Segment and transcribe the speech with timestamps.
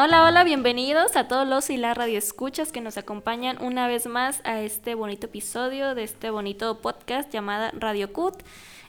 [0.00, 4.40] Hola, hola, bienvenidos a todos los y las radioescuchas que nos acompañan una vez más
[4.44, 8.36] a este bonito episodio de este bonito podcast llamada Radio Cut,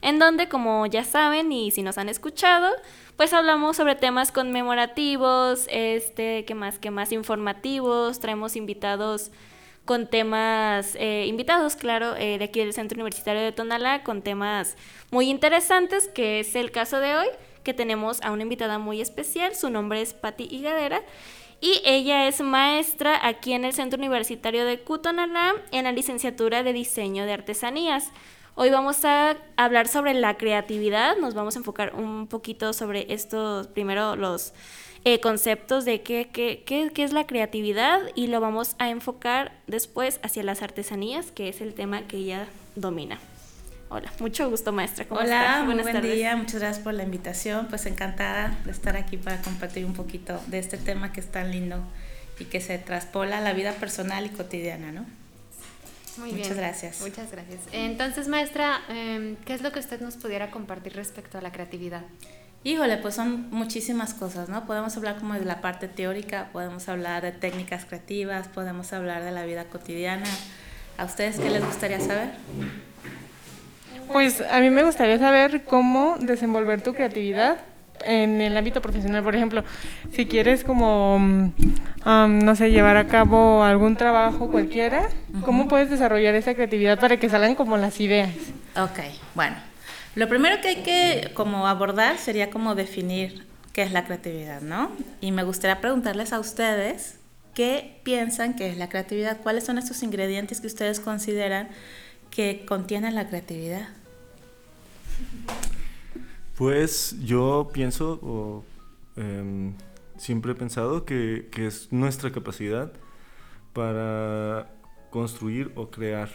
[0.03, 2.69] en donde, como ya saben y si nos han escuchado,
[3.17, 9.31] pues hablamos sobre temas conmemorativos, este, que más, que más informativos, traemos invitados
[9.85, 14.77] con temas, eh, invitados, claro, eh, de aquí del Centro Universitario de Tonalá, con temas
[15.09, 17.27] muy interesantes, que es el caso de hoy,
[17.63, 21.01] que tenemos a una invitada muy especial, su nombre es Patti Higadera,
[21.61, 26.73] y ella es maestra aquí en el Centro Universitario de Cutonalá en la licenciatura de
[26.73, 28.11] Diseño de Artesanías.
[28.55, 33.67] Hoy vamos a hablar sobre la creatividad, nos vamos a enfocar un poquito sobre estos,
[33.67, 34.53] primero los
[35.05, 39.53] eh, conceptos de qué, qué, qué, qué, es la creatividad y lo vamos a enfocar
[39.67, 43.19] después hacia las artesanías, que es el tema que ella domina.
[43.91, 45.05] Hola, mucho gusto maestra.
[45.05, 49.17] ¿Cómo Hola, muy buen día, muchas gracias por la invitación, pues encantada de estar aquí
[49.17, 51.83] para compartir un poquito de este tema que es tan lindo
[52.37, 55.07] y que se traspola a la vida personal y cotidiana, ¿no?
[56.17, 57.01] Muy Muchas gracias.
[57.01, 57.61] Muchas gracias.
[57.71, 62.03] Entonces, maestra, em, ¿qué es lo que usted nos pudiera compartir respecto a la creatividad?
[62.63, 64.67] Híjole, pues son muchísimas cosas, ¿no?
[64.67, 69.31] Podemos hablar como de la parte teórica, podemos hablar de técnicas creativas, podemos hablar de
[69.31, 70.27] la vida cotidiana.
[70.97, 72.33] ¿A ustedes qué les gustaría saber?
[74.11, 77.57] Pues a mí me gustaría saber cómo desenvolver tu creatividad
[78.05, 79.63] en el ámbito profesional, por ejemplo,
[80.13, 85.09] si quieres como, um, no sé, llevar a cabo algún trabajo cualquiera,
[85.43, 88.31] ¿cómo puedes desarrollar esa creatividad para que salgan como las ideas?
[88.77, 88.99] Ok,
[89.35, 89.57] bueno,
[90.15, 94.91] lo primero que hay que como abordar sería como definir qué es la creatividad, ¿no?
[95.21, 97.19] Y me gustaría preguntarles a ustedes
[97.53, 101.69] qué piensan que es la creatividad, cuáles son estos ingredientes que ustedes consideran
[102.31, 103.89] que contienen la creatividad.
[106.55, 108.65] Pues yo pienso, o
[109.15, 109.73] em,
[110.17, 112.91] siempre he pensado que, que es nuestra capacidad
[113.73, 114.69] para
[115.09, 116.29] construir o crear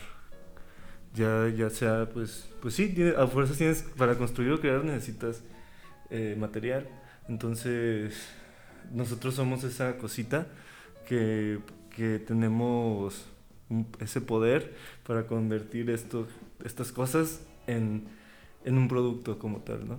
[1.15, 5.43] ya, ya sea, pues, pues sí, a fuerzas tienes, para construir o crear necesitas
[6.11, 6.89] eh, material.
[7.29, 8.15] Entonces,
[8.93, 10.47] nosotros somos esa cosita
[11.07, 11.61] que,
[11.95, 13.27] que tenemos
[14.01, 14.75] ese poder
[15.07, 18.05] para convertir estas cosas en,
[18.65, 19.99] en un producto como tal, ¿no?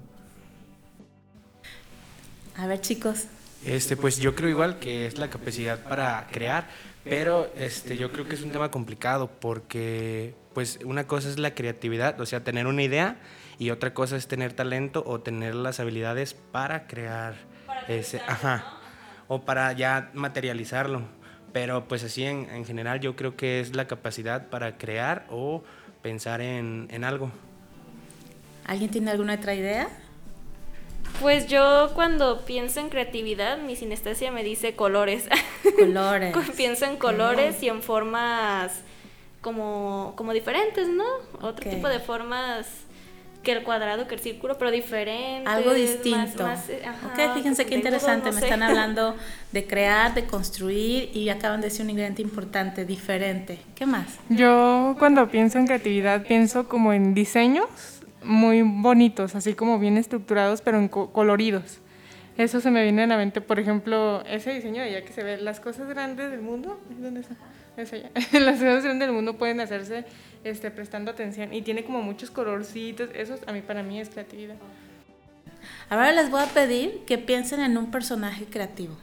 [2.58, 3.26] A ver, chicos.
[3.66, 6.68] Este, pues yo creo igual que es la capacidad para crear,
[7.04, 11.54] pero este, yo creo que es un tema complicado porque pues una cosa es la
[11.54, 13.18] creatividad, o sea, tener una idea,
[13.58, 17.36] y otra cosa es tener talento o tener las habilidades para crear
[17.88, 18.80] ese, ajá,
[19.28, 21.02] o para ya materializarlo.
[21.54, 25.64] Pero pues así en, en, general yo creo que es la capacidad para crear o
[26.02, 27.32] pensar en, en algo.
[28.66, 29.88] ¿Alguien tiene alguna otra idea?
[31.22, 35.30] Pues yo cuando pienso en creatividad, mi sinestesia me dice colores.
[35.80, 36.36] Colores.
[36.58, 38.82] pienso en colores y en formas
[39.42, 41.06] como, como diferentes, ¿no?
[41.42, 42.68] Otro tipo de formas
[43.46, 45.48] que el cuadrado, que el círculo, pero diferente.
[45.50, 46.48] Algo distinto.
[46.68, 48.32] Eh, ok, fíjense qué interesante.
[48.32, 49.16] Me están hablando
[49.54, 53.60] de crear, de construir y acaban de decir un ingrediente importante, diferente.
[53.76, 54.08] ¿Qué más?
[54.30, 57.95] Yo cuando pienso en creatividad pienso como en diseños
[58.26, 61.80] muy bonitos, así como bien estructurados, pero en coloridos.
[62.38, 65.24] Eso se me viene a la mente, por ejemplo, ese diseño de allá que se
[65.24, 66.80] ve las cosas grandes del mundo.
[66.90, 67.36] ¿Dónde está?
[67.76, 70.06] Las cosas grandes del mundo pueden hacerse
[70.46, 73.10] este, prestando atención y tiene como muchos colorcitos.
[73.14, 74.56] Eso a mí, para mí es creatividad.
[75.90, 78.96] Ahora les voy a pedir que piensen en un personaje creativo.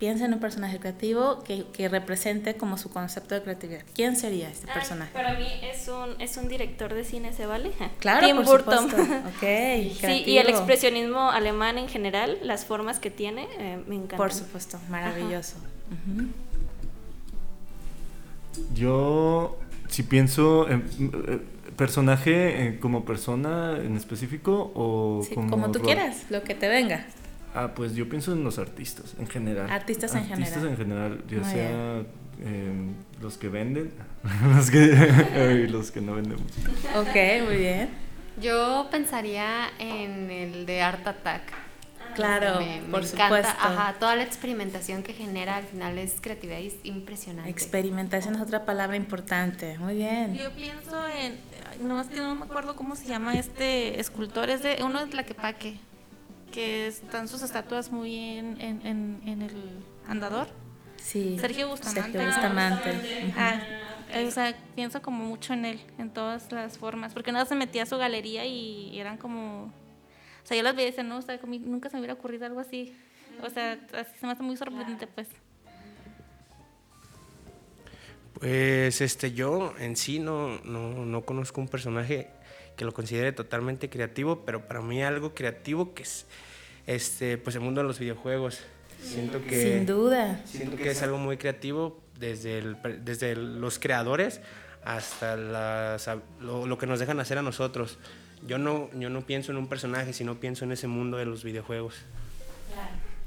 [0.00, 3.82] Piensen en un personaje creativo que, que represente como su concepto de creatividad.
[3.94, 5.12] ¿Quién sería este personaje?
[5.12, 7.70] para mí es un, es un director de cine, ¿se vale?
[7.98, 8.88] Claro, Tim por Burton.
[9.36, 14.16] Okay, sí, y el expresionismo alemán en general, las formas que tiene, eh, me encanta.
[14.16, 15.56] Por supuesto, maravilloso.
[18.72, 19.58] Yo,
[19.90, 20.82] si pienso en
[21.28, 21.40] eh,
[21.76, 25.50] personaje eh, como persona en específico o como...
[25.50, 27.06] Como tú quieras, lo que te venga.
[27.54, 29.70] Ah, pues yo pienso en los artistas en general.
[29.70, 30.42] Artistas en general.
[30.42, 32.02] Artistas en general, ya sea
[32.44, 33.92] em, los que venden
[34.56, 36.38] los que, los que no venden.
[36.96, 37.90] Ok, muy bien.
[38.40, 41.42] Yo pensaría en el de Art Attack.
[42.14, 42.58] Claro,
[42.90, 43.52] por supuesto.
[43.60, 47.50] Ajá, toda la experimentación que genera al final es creatividad y es impresionante.
[47.50, 49.78] Experimentación es otra palabra importante.
[49.78, 50.34] Muy bien.
[50.34, 51.38] Yo pienso en,
[51.86, 55.78] no, que no me acuerdo cómo se llama este escultor, es de uno de Tlaquepaque,
[56.50, 60.48] que están sus estatuas muy en, en, en, el andador.
[60.96, 61.38] Sí.
[61.40, 62.12] Sergio Bustamante.
[62.12, 63.34] Sergio Bustamante.
[63.36, 63.60] Ah,
[64.26, 67.84] o sea, pienso como mucho en él, en todas las formas, porque nada se metía
[67.84, 69.72] a su galería y eran como
[70.42, 72.46] o sea, yo las veía y decía, no, o sea, nunca se me hubiera ocurrido
[72.46, 72.96] algo así.
[73.42, 75.28] O sea, así se me hace muy sorprendente, pues.
[78.34, 82.30] Pues este, yo en sí no, no, no conozco un personaje
[82.80, 86.24] que lo considere totalmente creativo, pero para mí algo creativo que es
[86.86, 88.60] este, pues el mundo de los videojuegos.
[89.02, 90.40] Siento que, Sin duda.
[90.46, 94.40] Siento que es algo muy creativo desde, el, desde los creadores
[94.82, 96.08] hasta las,
[96.40, 97.98] lo, lo, que nos dejan hacer a nosotros.
[98.48, 101.44] Yo no, yo no pienso en un personaje, sino pienso en ese mundo de los
[101.44, 101.96] videojuegos.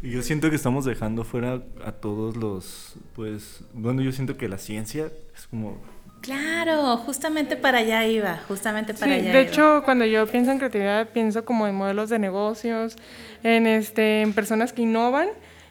[0.01, 4.49] Y yo siento que estamos dejando fuera a todos los, pues, bueno, yo siento que
[4.49, 5.79] la ciencia es como...
[6.23, 10.57] Claro, justamente para allá iba, justamente para sí, allá de hecho, cuando yo pienso en
[10.57, 12.95] creatividad, pienso como en modelos de negocios,
[13.43, 15.27] en, este, en personas que innovan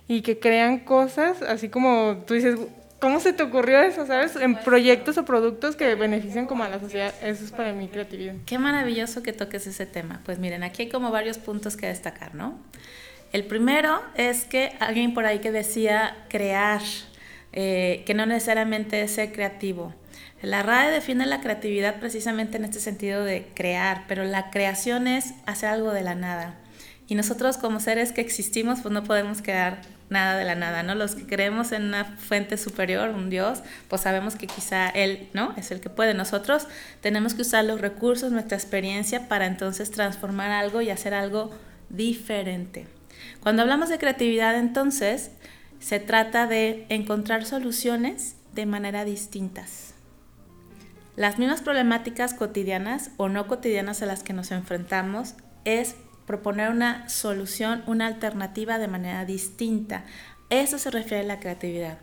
[0.08, 2.58] y que crean cosas, así como tú dices,
[3.00, 4.36] ¿cómo se te ocurrió eso, sabes?
[4.36, 7.14] En proyectos o productos que benefician como a la sociedad.
[7.22, 8.34] Eso es para mí creatividad.
[8.44, 10.20] Qué maravilloso que toques ese tema.
[10.22, 12.58] Pues miren, aquí hay como varios puntos que destacar, ¿no?
[13.32, 16.82] El primero es que alguien por ahí que decía crear,
[17.54, 19.94] eh, que no necesariamente es ser creativo.
[20.42, 25.34] La RAE define la creatividad precisamente en este sentido de crear, pero la creación es
[25.46, 26.56] hacer algo de la nada.
[27.06, 30.94] Y nosotros como seres que existimos, pues no podemos crear nada de la nada, ¿no?
[30.96, 35.54] Los que creemos en una fuente superior, un Dios, pues sabemos que quizá Él, ¿no?
[35.56, 36.12] Es el que puede.
[36.12, 36.66] Nosotros
[37.00, 41.50] tenemos que usar los recursos, nuestra experiencia para entonces transformar algo y hacer algo
[41.88, 42.86] diferente.
[43.40, 45.30] Cuando hablamos de creatividad, entonces,
[45.80, 49.91] se trata de encontrar soluciones de manera distintas.
[51.14, 55.94] Las mismas problemáticas cotidianas o no cotidianas a las que nos enfrentamos es
[56.26, 60.04] proponer una solución, una alternativa de manera distinta.
[60.48, 61.98] Eso se refiere a la creatividad.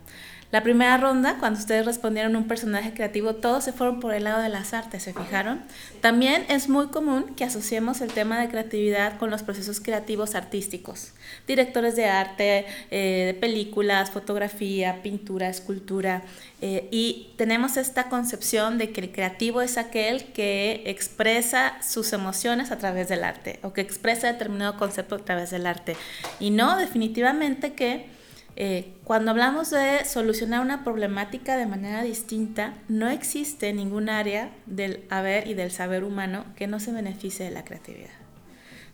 [0.52, 4.42] La primera ronda, cuando ustedes respondieron un personaje creativo, todos se fueron por el lado
[4.42, 5.62] de las artes, ¿se fijaron?
[6.00, 11.12] También es muy común que asociemos el tema de creatividad con los procesos creativos artísticos.
[11.46, 16.22] Directores de arte, eh, de películas, fotografía, pintura, escultura.
[16.60, 22.72] Eh, y tenemos esta concepción de que el creativo es aquel que expresa sus emociones
[22.72, 25.96] a través del arte o que expresa determinado concepto a través del arte.
[26.40, 28.18] Y no, definitivamente que
[28.56, 35.04] eh, cuando hablamos de solucionar una problemática de manera distinta, no existe ningún área del
[35.10, 38.10] haber y del saber humano que no se beneficie de la creatividad.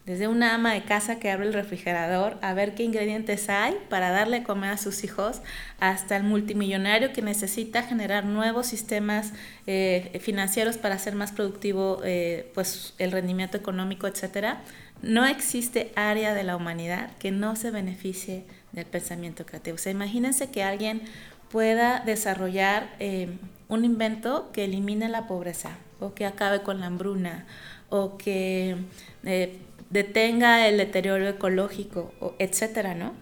[0.06, 4.10] Desde una ama de casa que abre el refrigerador a ver qué ingredientes hay para
[4.10, 5.42] darle comer a sus hijos,
[5.80, 9.32] hasta el multimillonario que necesita generar nuevos sistemas
[9.66, 14.58] eh, financieros para hacer más productivo eh, pues, el rendimiento económico, etc.
[15.02, 18.44] No existe área de la humanidad que no se beneficie
[18.76, 19.74] del pensamiento creativo.
[19.74, 21.02] O sea, imagínense que alguien
[21.50, 23.28] pueda desarrollar eh,
[23.68, 27.46] un invento que elimine la pobreza o que acabe con la hambruna
[27.88, 28.76] o que
[29.24, 29.58] eh,
[29.90, 33.14] detenga el deterioro ecológico, o etcétera, ¿no?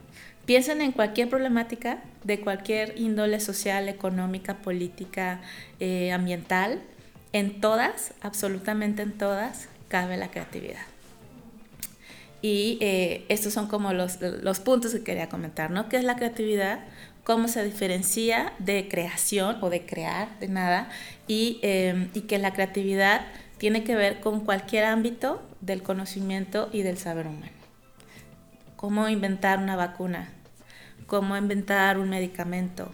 [0.46, 5.40] Piensen en cualquier problemática de cualquier índole social, económica, política,
[5.80, 6.82] eh, ambiental.
[7.32, 10.93] En todas, absolutamente en todas, cabe la creatividad.
[12.44, 15.88] Y eh, estos son como los, los, puntos que quería comentar, ¿no?
[15.88, 16.80] ¿Qué es la creatividad?
[17.24, 20.90] ¿Cómo se diferencia de creación o de crear, de nada?
[21.26, 23.22] Y, eh, y que la creatividad
[23.56, 27.50] tiene que ver con cualquier ámbito del conocimiento y del saber humano.
[28.76, 30.28] Cómo inventar una vacuna,
[31.06, 32.92] cómo inventar un medicamento,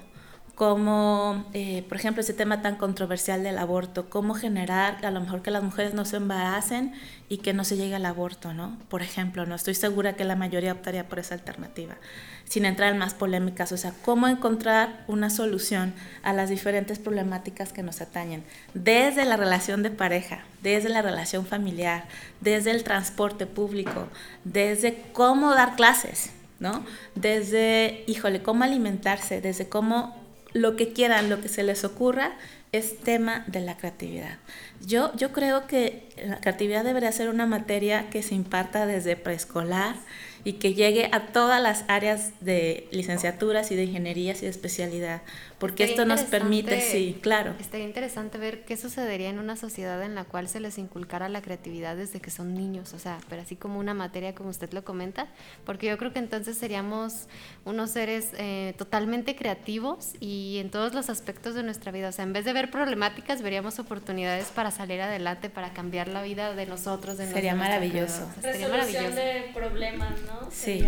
[0.61, 5.41] cómo, eh, por ejemplo, ese tema tan controversial del aborto, cómo generar a lo mejor
[5.41, 6.93] que las mujeres no se embaracen
[7.31, 8.77] y que no se llegue al aborto, ¿no?
[8.91, 11.97] Por ejemplo, no estoy segura que la mayoría optaría por esa alternativa,
[12.45, 17.73] sin entrar en más polémicas, o sea, cómo encontrar una solución a las diferentes problemáticas
[17.73, 22.05] que nos atañen, desde la relación de pareja, desde la relación familiar,
[22.43, 24.09] desde el transporte público,
[24.45, 26.85] desde cómo dar clases, ¿no?
[27.15, 30.20] Desde, híjole, cómo alimentarse, desde cómo
[30.53, 32.33] lo que quieran, lo que se les ocurra,
[32.73, 34.39] es tema de la creatividad.
[34.87, 39.97] Yo, yo creo que la creatividad debería ser una materia que se imparta desde preescolar,
[40.45, 45.23] y que llegue a todas las áreas de licenciaturas y de ingenierías y de especialidad,
[45.61, 47.55] porque esto nos permite, sí, claro.
[47.61, 51.43] Estaría interesante ver qué sucedería en una sociedad en la cual se les inculcara la
[51.43, 54.83] creatividad desde que son niños, o sea, pero así como una materia como usted lo
[54.85, 55.29] comenta,
[55.67, 57.29] porque yo creo que entonces seríamos
[57.65, 62.25] unos seres eh, totalmente creativos y en todos los aspectos de nuestra vida, o sea,
[62.25, 66.65] en vez de ver problemáticas, veríamos oportunidades para salir adelante, para cambiar la vida de
[66.67, 68.29] nosotros, de Sería maravilloso.
[68.41, 69.15] sería maravilloso.
[69.15, 70.15] de problemas,
[70.51, 70.83] Sí.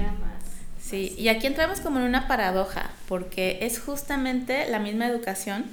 [0.82, 5.64] Sí, y aquí entramos como en una paradoja, porque es justamente la misma educación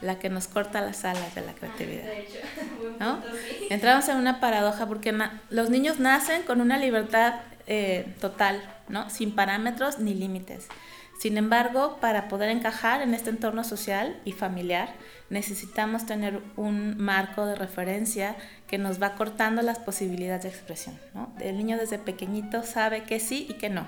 [0.00, 2.04] la que nos corta las alas de la creatividad.
[3.00, 3.22] ¿no?
[3.70, 5.16] Entramos en una paradoja porque
[5.50, 7.34] los niños nacen con una libertad
[7.66, 9.08] eh, total, ¿no?
[9.10, 10.68] Sin parámetros ni límites.
[11.18, 14.90] Sin embargo, para poder encajar en este entorno social y familiar,
[15.30, 18.36] necesitamos tener un marco de referencia
[18.66, 20.98] que nos va cortando las posibilidades de expresión.
[21.14, 21.32] ¿no?
[21.40, 23.86] El niño desde pequeñito sabe que sí y que no.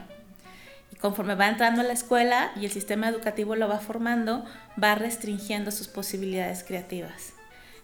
[1.00, 4.44] Conforme va entrando a la escuela y el sistema educativo lo va formando,
[4.82, 7.34] va restringiendo sus posibilidades creativas.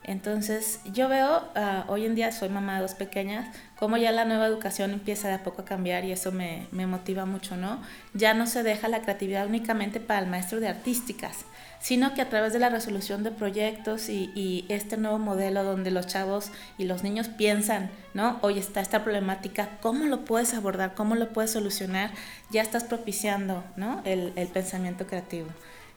[0.07, 4.27] Entonces, yo veo, ah, hoy en día soy mamá de dos pequeñas, cómo ya la
[4.27, 7.81] nueva educación empieza de a poco a cambiar y eso me, motiva mucho, ¿no?
[8.13, 11.47] Ya no se deja la creatividad únicamente para el maestro de artísticas,
[11.85, 16.07] sino que a través de la resolución de proyectos y, este nuevo modelo donde los
[16.07, 18.39] chavos y los niños piensan, ¿no?
[18.41, 20.95] Hoy está esta problemática, ¿cómo lo puedes abordar?
[20.95, 22.11] ¿Cómo lo puedes solucionar?
[22.51, 24.01] Ya estás propiciando, ¿no?
[24.07, 25.49] El, pensamiento creativo.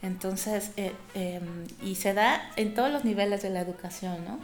[0.01, 1.39] Entonces, eh, eh,
[1.81, 4.39] y se da en todos los niveles de la educación, ¿no?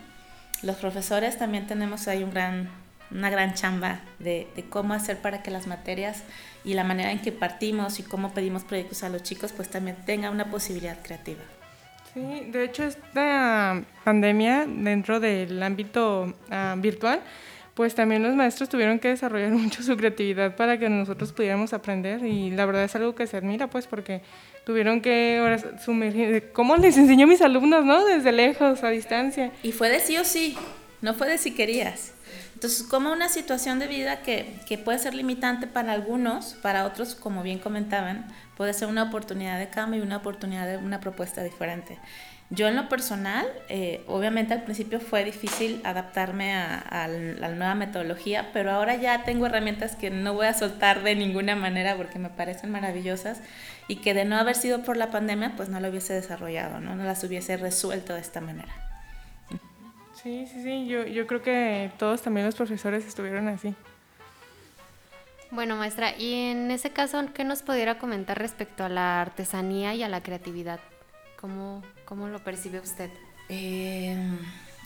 [0.62, 6.24] Los profesores también tenemos ahí una gran chamba de, cómo hacer para que las materias
[6.64, 9.98] y la manera en que partimos y cómo pedimos proyectos a los chicos, pues también
[10.06, 11.42] tenga una posibilidad creativa.
[12.14, 17.22] Sí, de hecho esta pandemia dentro del ámbito uh, virtual,
[17.74, 22.24] pues también los maestros tuvieron que desarrollar mucho su creatividad para que nosotros pudiéramos aprender
[22.24, 24.22] y la verdad es algo que se admira, pues porque
[24.66, 28.06] tuvieron que ahora sumergir, ¿cómo les enseñó a mis alumnos, no?
[28.06, 29.52] Desde lejos, a distancia.
[29.64, 30.56] Y fue de sí o sí,
[31.02, 32.13] no fue de si querías.
[32.64, 37.44] Entonces, como una situación de vida que, puede ser limitante para algunos, para otros, como
[37.44, 42.00] bien comentaban, puede ser una oportunidad de cambio y una oportunidad de una propuesta diferente.
[42.52, 48.52] Yo en lo personal, eh, obviamente al principio fue difícil adaptarme a, la nueva metodología,
[48.54, 52.30] pero ahora ya tengo herramientas que no voy a soltar de ninguna manera porque me
[52.30, 53.42] parecen maravillosas
[53.90, 56.96] y que de no haber sido por la pandemia, pues no lo hubiese desarrollado, no
[56.96, 58.93] las hubiese resuelto de esta manera.
[60.24, 63.76] Sí, sí, sí, yo, yo creo que todos también los profesores estuvieron así.
[65.52, 70.02] Bueno, maestra, y en ese caso, ¿qué nos pudiera comentar respecto a la artesanía y
[70.02, 70.80] a la creatividad?
[71.40, 73.10] ¿Cómo, cómo lo percibe usted?
[73.50, 74.18] Eh,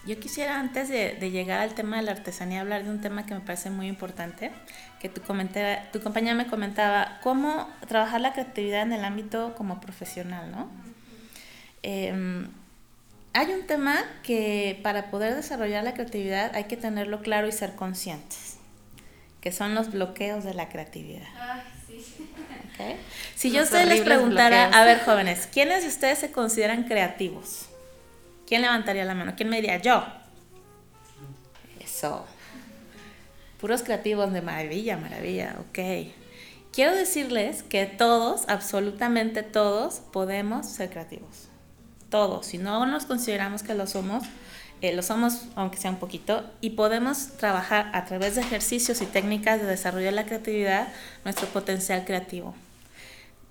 [0.08, 3.28] yo quisiera antes de, de, llegar al tema de la artesanía hablar de un tema
[3.28, 4.52] que me parece muy importante,
[5.00, 10.50] que tu, tu compañera me comentaba, cómo trabajar la creatividad en el ámbito como profesional,
[10.50, 10.70] ¿no?
[11.84, 12.48] Eh,
[13.38, 17.76] hay un tema que para poder desarrollar la creatividad hay que tenerlo claro y ser
[17.76, 18.58] conscientes,
[19.42, 21.28] que son los bloqueos de la creatividad.
[21.40, 22.04] Ay, sí.
[22.74, 22.96] ¿Okay?
[23.36, 24.76] Si yo ustedes les preguntara, bloqueos.
[24.76, 27.68] a ver jóvenes, ¿quiénes de ustedes se consideran creativos?
[28.48, 29.34] ¿Quién levantaría la mano?
[29.38, 29.78] ¿Quién me diría?
[29.78, 30.04] Yo.
[31.80, 32.26] Eso.
[33.62, 36.08] Puros creativos de maravilla, maravilla, ok.
[36.72, 41.47] Quiero decirles que todos, absolutamente todos, podemos ser creativos.
[42.10, 42.46] Todos.
[42.48, 44.24] Si no nos consideramos que lo somos,
[44.82, 49.06] eh, lo somos aunque sea un poquito, y podemos trabajar a través de ejercicios y
[49.06, 50.88] técnicas de desarrollo de la creatividad
[51.24, 52.56] nuestro potencial creativo.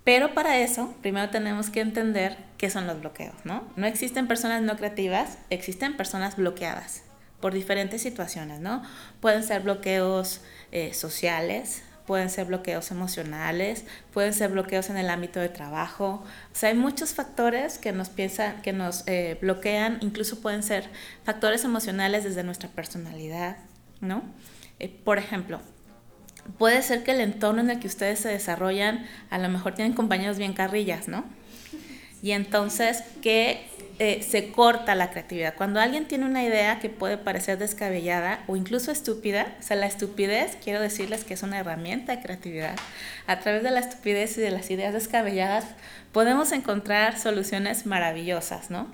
[0.05, 3.65] Pero para eso, primero tenemos que entender qué son los bloqueos, ¿no?
[3.75, 7.03] No existen personas no creativas, existen personas bloqueadas
[7.41, 8.83] por diferentes situaciones, ¿no?
[9.21, 15.41] Pueden ser bloqueos eh, sociales, pueden ser bloqueos emocionales, pueden ser bloqueos en el ámbito
[15.41, 16.25] de trabajo.
[16.53, 20.89] O sea, hay muchos factores que nos piensan, que nos eh, bloquean, incluso pueden ser
[21.25, 23.59] factores emocionales desde nuestra personalidad,
[24.01, 24.23] ¿no?
[24.79, 25.61] Eh, por ejemplo,
[26.59, 29.95] puede ser que el entorno en el que ustedes se desarrollan, a lo mejor tienen
[29.95, 31.25] compañeros bien carrillas, ¿no?
[32.27, 33.69] Y entonces que
[34.01, 35.55] eh, se corta la creatividad.
[35.55, 39.87] Cuando alguien tiene una idea que puede parecer descabellada o incluso estúpida, o sea, la
[39.87, 42.75] estupidez, quiero decirles que es una herramienta de creatividad.
[43.29, 45.67] A través de la estupidez y de las ideas descabelladas
[46.11, 48.89] podemos encontrar soluciones maravillosas, ¿no?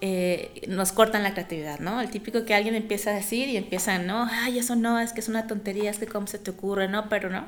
[0.00, 2.00] Eh, nos cortan la creatividad, ¿no?
[2.00, 5.18] El típico que alguien empieza a decir y empieza, no, ay, eso no, es que
[5.18, 7.46] es una tontería, es que cómo se te ocurre, no, pero no.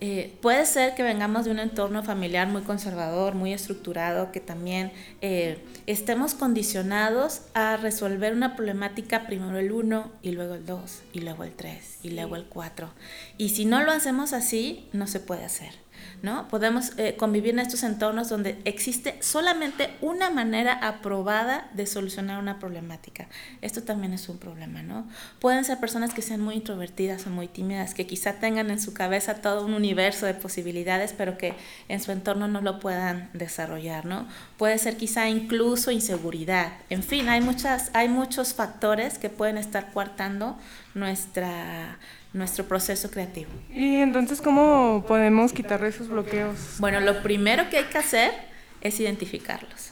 [0.00, 4.92] Eh, puede ser que vengamos de un entorno familiar muy conservador, muy estructurado, que también
[5.22, 11.20] eh, estemos condicionados a resolver una problemática primero el 1 y luego el 2 y
[11.20, 12.90] luego el 3 y luego el 4.
[13.38, 15.85] Y si no lo hacemos así, no se puede hacer.
[16.22, 16.48] ¿No?
[16.48, 22.58] Podemos eh, convivir en estos entornos donde existe solamente una manera aprobada de solucionar una
[22.58, 23.28] problemática.
[23.62, 25.06] Esto también es un problema, ¿no?
[25.40, 28.94] Pueden ser personas que sean muy introvertidas o muy tímidas, que quizá tengan en su
[28.94, 31.54] cabeza todo un universo de posibilidades, pero que
[31.88, 34.26] en su entorno no lo puedan desarrollar, ¿no?
[34.56, 36.72] Puede ser quizá incluso inseguridad.
[36.90, 40.56] En fin, hay, muchas, hay muchos factores que pueden estar coartando
[40.94, 41.98] nuestra
[42.36, 43.50] nuestro proceso creativo.
[43.72, 46.76] ¿Y entonces cómo podemos quitarle esos bloqueos?
[46.78, 48.32] Bueno, lo primero que hay que hacer
[48.80, 49.90] es identificarlos.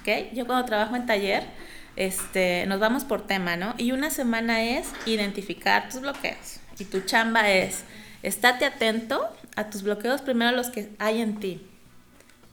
[0.00, 0.34] ¿Ok?
[0.34, 1.44] Yo cuando trabajo en taller,
[1.96, 3.74] este, nos vamos por tema, ¿no?
[3.78, 6.60] Y una semana es identificar tus bloqueos.
[6.78, 7.84] Y tu chamba es
[8.22, 11.64] estate atento a tus bloqueos, primero los que hay en ti.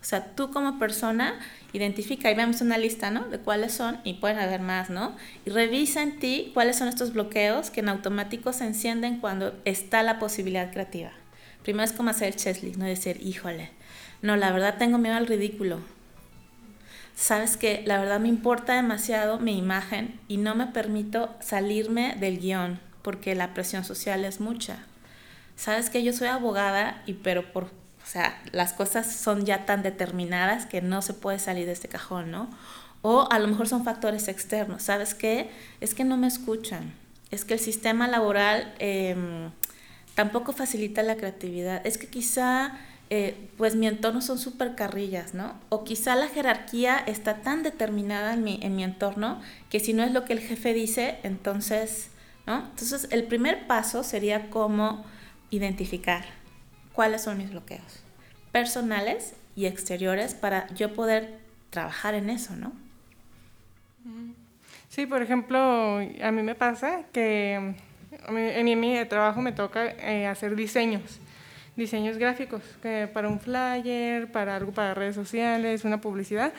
[0.02, 1.40] O sea, tú como persona
[1.74, 3.28] identifica y vemos una lista, ¿no?
[3.28, 5.16] De cuáles son, y pueden haber más, ¿no?
[5.46, 10.04] Y revisa en ti cuáles son estos bloqueos que en automático se encienden cuando está
[10.04, 11.12] la posibilidad creativa.
[11.64, 12.86] Primero es como hacer el checklist, ¿no?
[12.86, 13.70] Decir, híjole,
[14.22, 15.80] no, la verdad tengo miedo al ridículo.
[17.16, 22.40] Sabes que la verdad me importa demasiado mi imagen y no me permito salirme del
[22.40, 24.86] guion porque la presión social es mucha.
[25.56, 27.70] Sabes que yo soy abogada y pero por
[28.04, 31.88] o sea, las cosas son ya tan determinadas que no se puede salir de este
[31.88, 32.50] cajón, ¿no?
[33.02, 34.84] O a lo mejor son factores externos.
[34.84, 35.50] ¿Sabes qué?
[35.80, 36.94] Es que no me escuchan.
[37.32, 39.52] Es que el sistema laboral em,
[40.16, 41.86] tampoco facilita la creatividad.
[41.86, 42.78] Es que quizá,
[43.10, 45.54] eh, pues mi entorno son súper carrillas, ¿no?
[45.70, 50.04] O quizá la jerarquía está tan determinada en mi, en mi entorno que si no
[50.04, 52.10] es lo que el jefe dice, entonces,
[52.46, 52.66] ¿no?
[52.70, 55.06] Entonces, el primer paso sería como
[55.50, 56.41] identificar
[56.94, 58.02] cuáles son mis bloqueos
[58.52, 62.74] personales y exteriores para yo poder trabajar en eso, ¿no?
[64.90, 67.76] Sí, por ejemplo, a mí me pasa que
[68.28, 71.20] en mi, trabajo me toca eh, hacer diseños,
[71.76, 72.62] diseños gráficos,
[73.14, 76.52] para un flyer, para algo para redes sociales, una publicidad.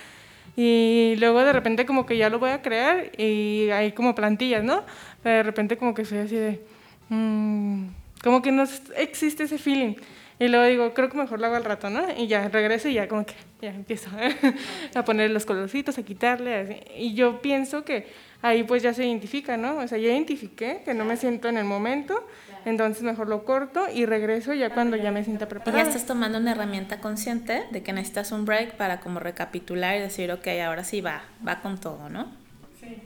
[0.57, 4.65] Y luego de repente como que ya lo voy a crear y hay como plantillas,
[4.65, 4.83] ¿no?
[5.25, 6.61] De repente como que soy así de...
[7.09, 7.89] Mm,
[8.23, 8.65] como que no
[8.97, 9.95] existe ese feeling.
[10.39, 12.05] Y luego digo, creo que mejor lo hago al rato, ¿no?
[12.17, 14.11] Y ya regreso y ya como que ya empiezo
[14.95, 16.55] a poner los colorcitos, a quitarle.
[16.57, 16.77] Así.
[16.97, 18.07] Y yo pienso que
[18.43, 19.77] ahí pues ya se identifica, ¿no?
[19.77, 22.27] O sea, ya identifiqué que no me siento en el momento,
[22.65, 25.81] entonces mejor lo corto y regreso ya cuando ya me sienta preparada.
[25.81, 29.97] Y ya estás tomando una herramienta consciente de que necesitas un break para como recapitular
[29.97, 32.33] y decir, ok, ahora sí va, va con todo, ¿no?
[32.81, 32.97] Sí.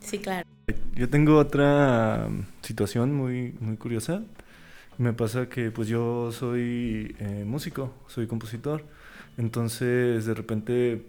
[0.00, 0.55] Sí, claro.
[0.96, 2.28] Yo tengo otra
[2.62, 4.22] situación muy, muy curiosa.
[4.98, 8.82] Me pasa que pues yo soy eh, músico, soy compositor,
[9.36, 11.02] entonces de repente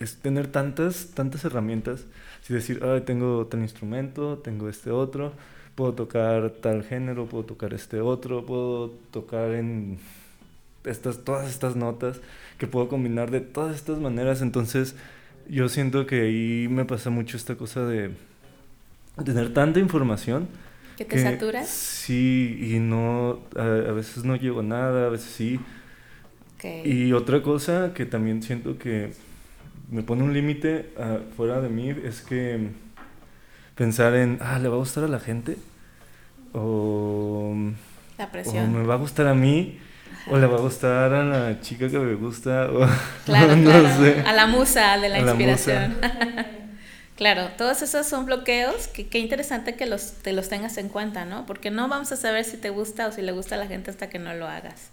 [0.00, 2.06] es tener tantas, tantas herramientas,
[2.42, 5.32] si decir, ah, tengo tal instrumento, tengo este otro,
[5.74, 9.98] puedo tocar tal género, puedo tocar este otro, puedo tocar en
[10.84, 12.20] estas, todas estas notas,
[12.58, 14.96] que puedo combinar de todas estas maneras, entonces
[15.48, 18.12] yo siento que ahí me pasa mucho esta cosa de
[19.24, 20.48] tener tanta información
[20.96, 21.68] ¿Que te saturas?
[21.68, 25.60] Sí, y no, a, veces no llego a nada, a veces sí.
[26.84, 29.12] Y otra cosa que también siento que
[29.88, 32.70] me pone un límite ah, fuera de mí es que
[33.76, 35.58] pensar en, ah, ¿le va a gustar a la gente?
[36.54, 37.54] O,
[38.18, 38.74] la presión.
[38.74, 39.78] o me va a gustar a mí.
[40.28, 42.68] O le va a gustar a la chica que me gusta.
[42.72, 42.88] O,
[43.26, 44.22] claro, no Sé.
[44.26, 45.94] A la musa de la inspiración.
[47.16, 51.24] Claro, todos esos son bloqueos que qué interesante que los, te los tengas en cuenta,
[51.24, 51.46] ¿no?
[51.46, 53.90] Porque no vamos a saber si te gusta o si le gusta a la gente
[53.90, 54.90] hasta que no lo hagas.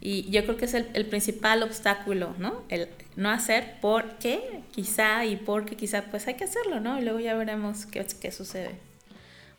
[0.00, 2.62] Y yo creo que es el, el principal obstáculo, ¿no?
[2.68, 6.98] El no hacer porque quizá y porque quizá, pues hay que hacerlo, ¿no?
[6.98, 8.78] Y luego ya veremos qué, qué sucede.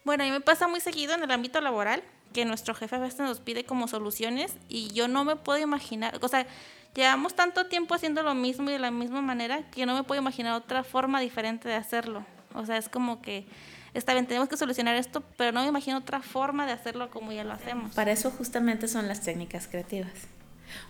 [0.05, 2.01] Bueno, a mí me pasa muy seguido en el ámbito laboral
[2.31, 6.17] que nuestro jefe a veces nos pide como soluciones y yo no me puedo imaginar,
[6.21, 6.45] o sea,
[6.95, 10.21] Llevamos tanto tiempo haciendo lo mismo y de la misma manera que no me puedo
[10.21, 12.25] imaginar otra forma diferente de hacerlo.
[12.53, 13.45] O sea, es como que,
[13.93, 17.33] está bien, tenemos que solucionar esto, pero no me imagino otra forma de hacerlo como
[17.33, 17.93] ya lo hacemos.
[17.93, 20.13] Para eso justamente son las técnicas creativas.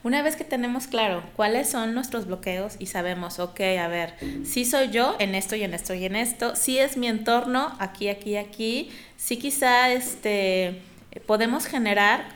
[0.04, 4.16] Una vez que tenemos claro cuáles son nuestros bloqueos y sabemos, ok, a ver,
[4.46, 7.76] si soy yo en esto y en esto y en esto, si es mi entorno
[7.80, 10.82] aquí, aquí, aquí, si quizá este,
[11.26, 12.30] podemos generar,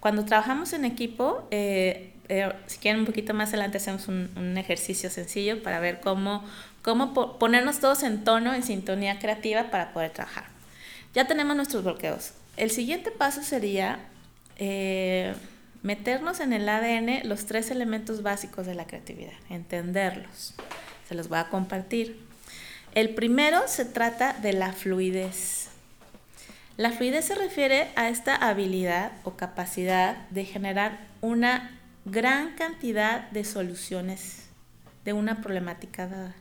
[0.00, 5.10] cuando trabajamos en equipo, eh, eh, si quieren un poquito más adelante hacemos un, ejercicio
[5.10, 6.44] sencillo para ver cómo,
[6.82, 10.44] cómo ponernos todos en tono, en sintonía creativa para poder trabajar.
[11.12, 12.32] Ya tenemos nuestros bloqueos.
[12.56, 13.98] El siguiente paso sería
[14.58, 15.34] eh,
[15.82, 20.54] meternos en el ADN los tres elementos básicos de la creatividad, entenderlos.
[21.08, 22.18] Se los voy a compartir.
[22.94, 25.68] El primero se trata de la fluidez.
[26.76, 33.44] La fluidez se refiere a esta habilidad o capacidad de generar una gran cantidad de
[33.44, 34.44] soluciones
[35.04, 36.34] de una problemática dada.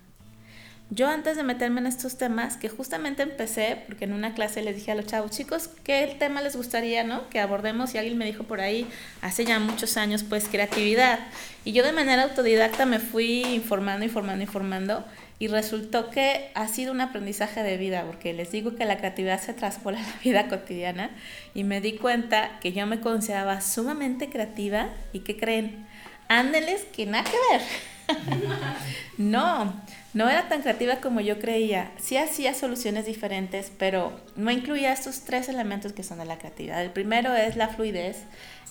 [0.89, 4.75] Yo antes de meterme en estos temas, que justamente empecé, porque en una clase les
[4.75, 7.29] dije a los chavos, chicos, ¿qué tema les gustaría, no?
[7.29, 8.87] Que abordemos, y alguien me dijo por ahí,
[9.21, 11.19] hace ya muchos años, pues creatividad.
[11.65, 15.05] Y yo de manera autodidacta me fui informando, informando, informando,
[15.43, 19.41] y resultó que ha sido un aprendizaje de vida, porque les digo que la creatividad
[19.41, 21.09] se traspola a la vida cotidiana
[21.53, 25.85] y me di cuenta que yo me consideraba sumamente creativa y que creen,
[26.29, 27.61] ándeles que nada que ver.
[29.17, 29.73] no,
[30.13, 31.91] no era tan creativa como yo creía.
[32.01, 36.81] Sí hacía soluciones diferentes, pero no incluía estos tres elementos que son de la creatividad.
[36.81, 38.19] El primero es la fluidez,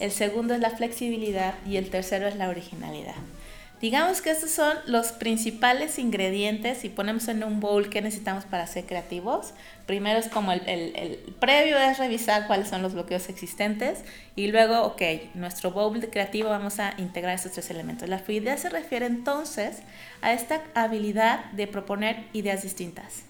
[0.01, 3.17] el segundo es la flexibilidad y el tercero es la originalidad.
[3.83, 8.65] Digamos que estos son los principales ingredientes y ponemos en un bowl que necesitamos para
[8.69, 9.55] ser creativos.
[9.87, 14.05] Primero es como el, el, previo es revisar cuáles son los bloqueos existentes
[14.37, 15.03] y luego, ok,
[15.35, 18.09] nuestro bowl de creativo vamos a integrar estos tres elementos.
[18.09, 19.79] La fluidez se refiere entonces
[20.21, 23.25] a esta habilidad de proponer ideas distintas.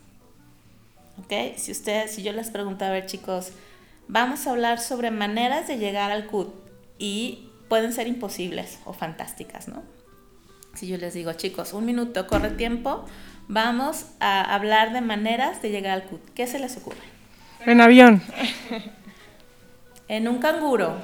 [1.18, 3.52] Ok, si ustedes, si yo les pregunto, a ver chicos,
[4.06, 6.52] vamos a hablar sobre maneras de llegar al CUT
[6.98, 10.01] y pueden ser imposibles o fantásticas, ¿no?
[10.74, 13.04] Si yo les digo, chicos, un minuto, corre tiempo,
[13.48, 16.20] vamos a hablar de maneras de llegar al CUT.
[16.34, 16.98] ¿Qué se les ocurre?
[17.66, 18.22] En avión.
[20.08, 20.96] En un canguro.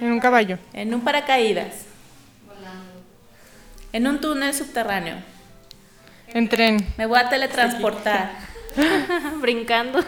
[0.00, 0.58] En un caballo.
[0.72, 1.86] En un paracaídas.
[2.46, 3.02] Volando.
[3.92, 5.16] En un túnel subterráneo.
[6.28, 6.84] En tren.
[6.98, 8.32] Me voy a teletransportar.
[9.40, 10.04] Brincando.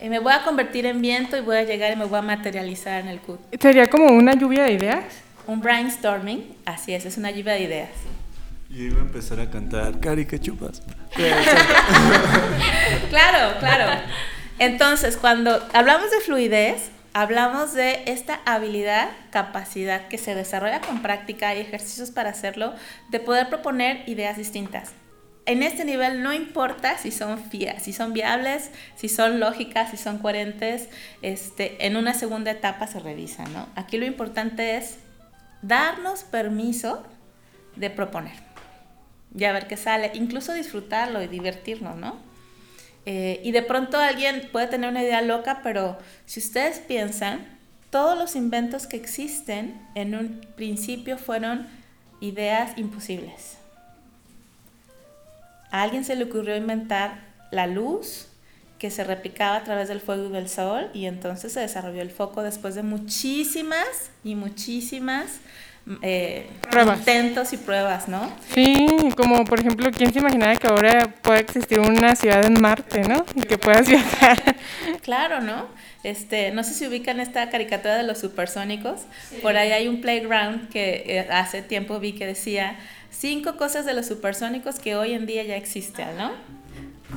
[0.00, 2.22] Y me voy a convertir en viento y voy a llegar y me voy a
[2.22, 3.40] materializar en el CUT.
[3.60, 5.04] ¿Sería como una lluvia de ideas?
[5.48, 7.90] Un brainstorming, así es, es una lluvia de ideas.
[8.70, 10.82] Y iba a empezar a cantar, Cari, que chupas.
[13.08, 14.02] claro, claro.
[14.58, 21.54] Entonces, cuando hablamos de fluidez, hablamos de esta habilidad, capacidad que se desarrolla con práctica
[21.54, 22.74] y ejercicios para hacerlo,
[23.08, 24.92] de poder proponer ideas distintas.
[25.46, 30.18] En este nivel no importa si son, si son viables, si son lógicas, si son
[30.18, 30.90] coherentes,
[31.22, 33.66] este, en una segunda etapa se revisa, ¿no?
[33.76, 34.98] Aquí lo importante es
[35.62, 37.02] darnos permiso
[37.76, 38.48] de proponer
[39.36, 42.16] y a ver qué sale, incluso disfrutarlo y divertirnos, ¿no?
[43.06, 47.58] Eh, y de pronto alguien puede tener una idea loca, pero si ustedes piensan,
[47.90, 51.66] todos los inventos que existen en un principio fueron
[52.20, 53.58] ideas imposibles.
[55.70, 58.28] A alguien se le ocurrió inventar la luz
[58.78, 62.10] que se replicaba a través del fuego y del sol y entonces se desarrolló el
[62.10, 65.40] foco después de muchísimas y muchísimas
[66.02, 66.46] eh,
[66.96, 68.30] intentos y pruebas, ¿no?
[68.54, 68.86] Sí,
[69.16, 73.24] como por ejemplo, ¿quién se imaginaba que ahora puede existir una ciudad en Marte, ¿no?
[73.34, 74.38] Y que puedas viajar.
[75.02, 75.66] Claro, ¿no?
[76.02, 79.02] Este, no sé si ubican esta caricatura de los supersónicos.
[79.40, 82.76] Por ahí hay un playground que eh, hace tiempo vi que decía
[83.10, 86.32] cinco cosas de los supersónicos que hoy en día ya existen, ¿no?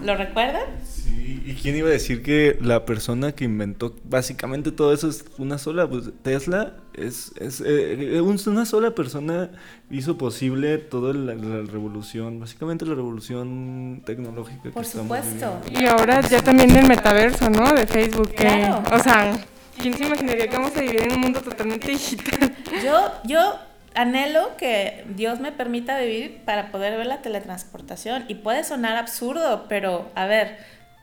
[0.04, 0.64] ¿Lo recuerdan?
[0.84, 5.26] Sí, ¿y quién iba a decir que la persona que inventó básicamente todo eso es
[5.38, 5.88] una sola?
[5.88, 9.52] Pues Tesla es, es eh, una sola persona
[9.90, 14.72] hizo posible toda la, revolución, básicamente la revolución tecnológica.
[14.72, 15.62] Por supuesto.
[15.70, 17.74] Y ahora ya también el metaverso, ¿no?
[17.74, 18.34] De Facebook.
[18.34, 18.84] claro.
[18.92, 19.38] O sea,
[19.78, 22.56] ¿quién se imaginaría que vamos a vivir en un mundo totalmente digital?
[22.84, 23.60] Yo, yo
[23.94, 28.26] anhelo que Dios me permita vivir para poder ver la teletransportación.
[28.28, 30.58] Y puede sonar absurdo, pero a ver,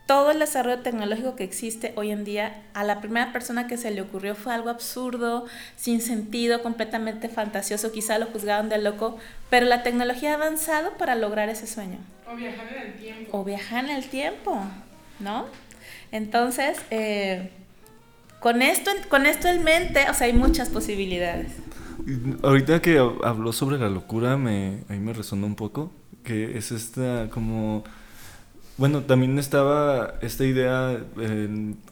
[0.09, 3.91] todo el desarrollo tecnológico que existe hoy en día, a la primera persona que se
[3.91, 9.19] le ocurrió fue algo absurdo, sin sentido, completamente fantasioso, quizá lo juzgaban de loco,
[9.51, 11.99] pero la tecnología ha avanzado para lograr ese sueño.
[12.27, 13.37] O viajar en el tiempo.
[13.37, 14.63] O viajar en el tiempo,
[15.19, 15.45] ¿no?
[16.11, 17.51] Entonces, eh,
[18.39, 21.51] con, esto, con esto en mente, o sea, hay muchas posibilidades.
[22.43, 25.91] Ahorita que habló sobre la locura, me, a mí me resonó un poco,
[26.23, 27.83] que es esta como...
[28.77, 31.03] Bueno, también estaba esta idea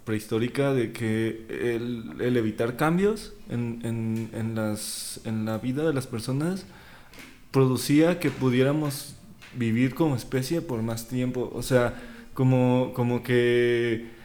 [0.06, 6.08] prehistórica de que el, evitar cambios en, en, en, las, en la vida de las
[6.08, 6.66] personas
[7.52, 9.16] producía que pudiéramos
[9.56, 11.52] vivir como especie por más tiempo.
[11.54, 11.94] O sea,
[12.34, 14.17] como, como que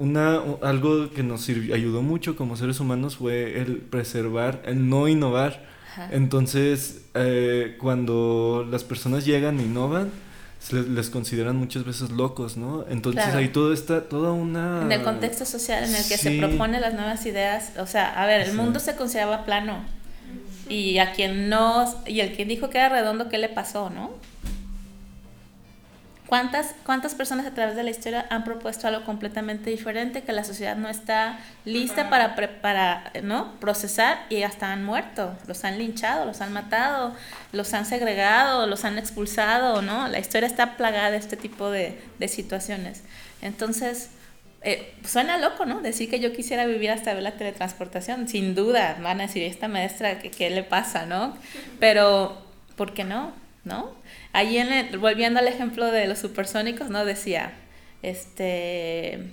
[0.00, 5.62] una, algo que nos ayudó mucho como seres humanos fue el preservar, el no innovar.
[6.10, 10.10] Entonces, eh, cuando las personas llegan e innovan,
[10.72, 12.86] les, consideran muchas veces locos, ¿no?
[12.88, 14.82] Entonces ahí todo está, toda una...
[14.82, 18.24] En el contexto social en el que se proponen las nuevas ideas, o sea, a
[18.24, 19.84] ver, el mundo se consideraba plano.
[20.70, 24.12] Y a quien no, y el que dijo que era redondo, ¿qué le pasó, no?
[26.30, 30.44] ¿Cuántas, ¿Cuántas personas a través de la historia han propuesto algo completamente diferente que la
[30.44, 33.58] sociedad no está lista para, para ¿no?
[33.58, 35.36] procesar y hasta han muerto?
[35.48, 37.16] Los han linchado, los han matado,
[37.50, 40.06] los han segregado, los han expulsado, ¿no?
[40.06, 43.02] La historia está plagada de este tipo de, de situaciones.
[43.42, 44.10] Entonces,
[44.62, 45.80] eh, suena loco, ¿no?
[45.80, 49.66] Decir que yo quisiera vivir hasta ver la teletransportación, sin duda, van a decir, esta
[49.66, 51.36] maestra, ¿qué, qué le pasa, no?
[51.80, 52.40] Pero,
[52.76, 53.32] ¿por qué no?
[53.64, 53.98] ¿No?
[54.32, 57.04] Allí, en volviendo al ejemplo de los supersónicos, ¿no?
[57.04, 57.52] Decía,
[58.02, 59.32] este,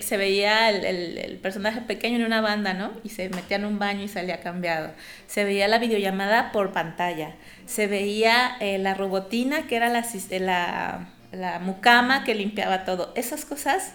[0.00, 2.92] se veía el, el- el personaje pequeño en una banda, ¿no?
[3.02, 4.92] Y se metía en un baño y salía cambiado.
[5.26, 7.34] Se veía la videollamada por pantalla.
[7.66, 10.04] Se veía eh, la robotina, que era la,
[10.40, 13.12] la, la mucama que limpiaba todo.
[13.16, 13.94] Esas cosas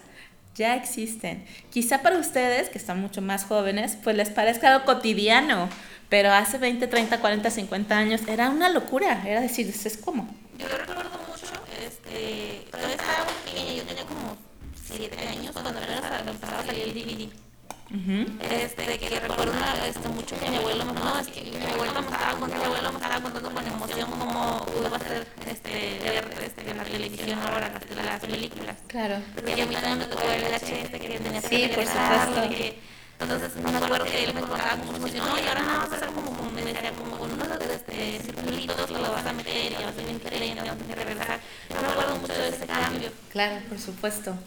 [0.59, 1.43] ya existen.
[1.71, 5.69] Quizá para ustedes, que están mucho más jóvenes, pues les parezca algo cotidiano,
[6.09, 9.23] pero hace 20, 30, 40, 50 años era una locura.
[9.25, 10.27] Era decir, ¿esto es como?
[10.59, 11.47] Yo recuerdo mucho,
[11.81, 14.37] este, todavía estaba muy pequeña, yo tenía como
[14.85, 17.48] 7 años cuando apenas empezaba a salir el DVD.
[17.91, 19.51] Este, que recuerdo
[19.87, 22.63] este, mucho que mi abuelo me no, es que mi abuelo me estaba contando, mi
[22.63, 27.39] abuelo me estaba contando con emoción cómo a ser este, ver este, en la televisión
[27.39, 28.75] ahora las, las películas.
[28.85, 29.15] Claro.
[29.33, 32.79] Porque a mí también me tocó el VHS que tenía Sí, que por supuesto.
[33.19, 35.91] entonces me acuerdo que él me contaba con mucha emoción, no, y ahora nada más
[35.91, 39.83] hacer como, como, me decía, como con unos este, circulitos lo vas a meter y
[39.83, 41.39] vas a meter y vas a regresar.
[41.69, 43.09] Yo me acuerdo mucho de ese cambio.
[43.31, 44.37] Claro, por supuesto.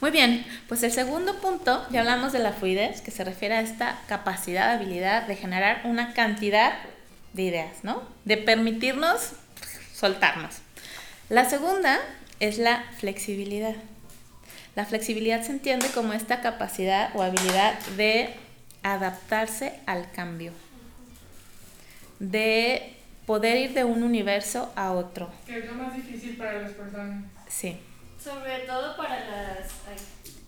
[0.00, 3.60] Muy bien, pues el segundo punto, ya hablamos de la fluidez, que se refiere a
[3.60, 6.72] esta capacidad, habilidad de generar una cantidad
[7.32, 8.02] de ideas, ¿no?
[8.24, 9.32] De permitirnos
[9.92, 10.58] soltarnos.
[11.28, 11.98] La segunda
[12.38, 13.74] es la flexibilidad.
[14.76, 18.34] La flexibilidad se entiende como esta capacidad o habilidad de
[18.84, 20.52] adaptarse al cambio,
[22.20, 22.94] de
[23.26, 25.28] poder ir de un universo a otro.
[25.44, 27.24] Que es lo más difícil para las personas.
[27.48, 27.76] Sí,
[28.22, 29.96] Sobre todo para las, ay,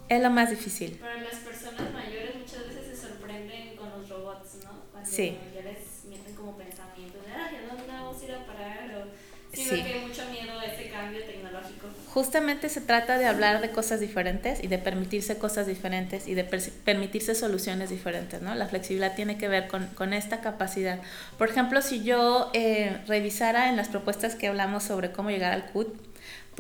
[0.08, 0.92] es lo más difícil.
[1.00, 4.70] para las personas mayores muchas veces se sorprenden con los robots, ¿no?
[4.92, 5.38] Cuando Sí.
[5.54, 8.90] ya les meten como pensamientos de, ay, ¿a dónde vamos a ir a parar?
[8.96, 9.82] O sí, Sí.
[9.82, 11.86] que hay mucho miedo a ese cambio tecnológico.
[12.12, 16.42] Justamente se trata de hablar de cosas diferentes y de permitirse cosas diferentes y de
[16.42, 18.54] per- permitirse soluciones diferentes, ¿no?
[18.56, 20.98] La flexibilidad tiene que ver con, con esta capacidad.
[21.38, 25.66] Por ejemplo, si yo eh, revisara en las propuestas que hablamos sobre cómo llegar al
[25.66, 26.09] CUT,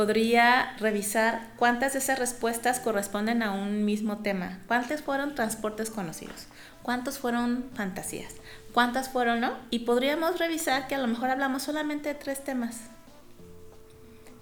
[0.00, 4.58] podría revisar cuántas de esas respuestas corresponden a un mismo tema.
[4.66, 6.46] ¿Cuántos fueron transportes conocidos?
[6.82, 8.32] ¿Cuántos fueron fantasías?
[8.72, 9.52] ¿Cuántas fueron no?
[9.68, 12.78] Y podríamos revisar que a lo mejor hablamos solamente de tres temas.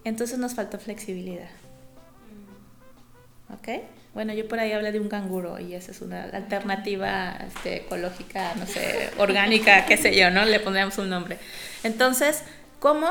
[0.04, 1.50] Entonces nos faltó flexibilidad.
[3.52, 3.82] ¿Ok?
[4.14, 8.54] Bueno, yo por ahí hablé de un canguro y esa es una alternativa este, ecológica,
[8.54, 10.44] no sé, orgánica, qué sé yo, ¿no?
[10.44, 11.36] Le pondríamos un nombre.
[11.82, 12.44] Entonces,
[12.78, 13.08] ¿cómo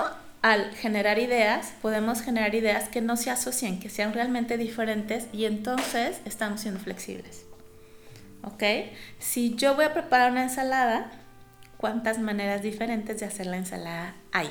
[0.51, 5.43] al generar ideas podemos generar ideas que no se asocien, que sean realmente diferentes y
[5.43, 7.45] entonces estamos siendo flexibles?
[8.43, 8.63] ¿Ok?
[9.19, 11.11] Si yo voy a preparar una ensalada,
[11.75, 14.49] ¿cuántas maneras diferentes de hacer la ensalada hay?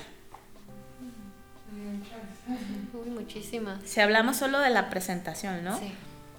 [3.06, 3.78] Muchísimas.
[3.84, 5.78] Si hablamos solo de la presentación, ¿no?
[5.78, 5.92] Sí.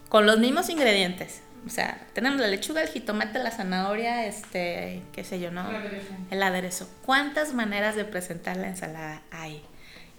[0.07, 1.41] Con los mismos ingredientes.
[1.67, 5.69] O sea, tenemos la lechuga, el jitomate, la zanahoria, este, qué sé yo, ¿no?
[5.69, 6.13] El aderezo.
[6.31, 6.89] El aderezo.
[7.05, 9.61] ¿Cuántas maneras de presentar la ensalada hay?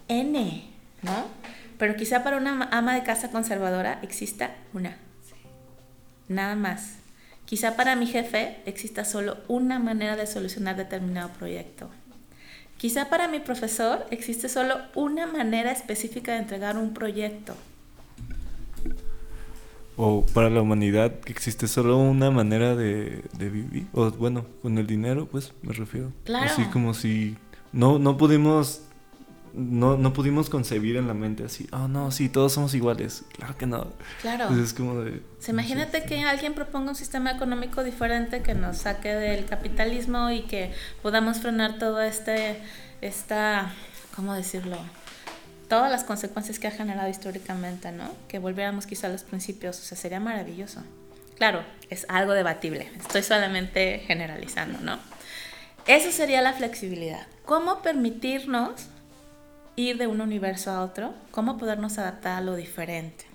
[0.07, 0.63] N,
[1.01, 1.25] ¿no?
[1.77, 4.97] Pero quizá para una ama- de casa conservadora exista una.
[6.27, 6.95] Nada más.
[7.45, 11.89] Quizá para mi jefe exista solo una manera de solucionar determinado proyecto.
[12.77, 17.55] Quizá para mi profesor existe solo una manera específica de entregar un proyecto.
[20.01, 23.87] O para la humanidad que existe solo una manera de, de vivir.
[23.91, 26.13] O bueno, con el dinero, pues me refiero.
[26.23, 26.45] Claro.
[26.45, 27.35] Así como si
[27.73, 28.83] no, no pudimos.
[29.51, 33.25] No, no pudimos concebir en la mente así, oh no, sí, todos somos iguales.
[33.35, 33.87] Claro que no.
[34.21, 34.45] Claro.
[34.47, 35.17] Pues es como de.
[35.17, 40.29] O sea, imagínate que alguien proponga un sistema económico diferente que nos saque del capitalismo
[40.29, 42.61] y que podamos frenar todo este,
[43.01, 43.73] esta,
[44.15, 44.77] ¿cómo decirlo?
[45.69, 48.11] Todas las consecuencias que ha generado históricamente, ¿no?
[48.27, 50.83] Que volviéramos quizá a los principios, o sea, sería maravilloso.
[51.37, 54.99] Claro, es algo debatible, estoy solamente generalizando, ¿no?
[55.87, 57.25] Eso sería la flexibilidad.
[57.45, 58.87] ¿Cómo permitirnos
[59.75, 61.13] ir de un universo a otro?
[61.31, 63.25] ¿Cómo podernos adaptar a lo diferente?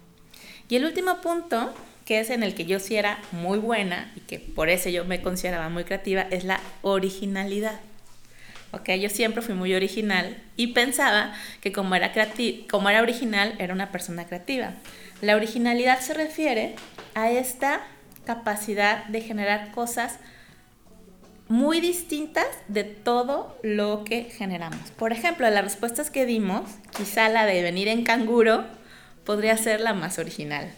[0.69, 1.73] Y el último punto,
[2.05, 5.05] que es en el que yo sí era muy buena y que por eso yo
[5.05, 7.81] me consideraba muy creativa, es la originalidad.
[8.75, 12.13] Ok, yo siempre fui muy original y pensaba que como era,
[12.69, 14.73] como era original, era una persona creativa.
[15.21, 16.75] La originalidad se refiere
[17.15, 17.81] a esta
[18.25, 20.19] capacidad de generar cosas
[21.49, 24.91] muy distintas de todo lo que generamos.
[24.93, 28.65] Por ejemplo, las respuestas que dimos, quizá la de venir en canguro
[29.25, 30.71] podría ser la más original,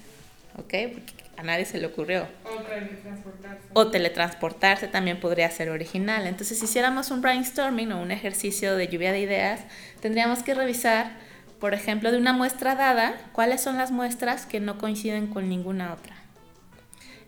[0.58, 0.74] ¿ok?
[0.92, 2.26] Porque a nadie se le ocurrió.
[2.44, 3.68] Otra de transportarse.
[3.72, 6.26] O teletransportarse también podría ser original.
[6.26, 9.60] Entonces, si hiciéramos un brainstorming o un ejercicio de lluvia de ideas,
[10.00, 11.18] tendríamos que revisar,
[11.60, 15.92] por ejemplo, de una muestra dada, cuáles son las muestras que no coinciden con ninguna
[15.92, 16.16] otra.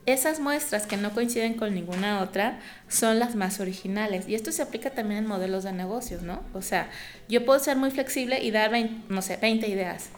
[0.06, 4.26] Esas muestras que no coinciden con ninguna otra son las más originales.
[4.26, 6.42] Y esto se aplica también en modelos de negocios, ¿no?
[6.54, 6.88] O sea,
[7.28, 10.08] yo puedo ser muy flexible y dar, 20, no sé, 20 ideas.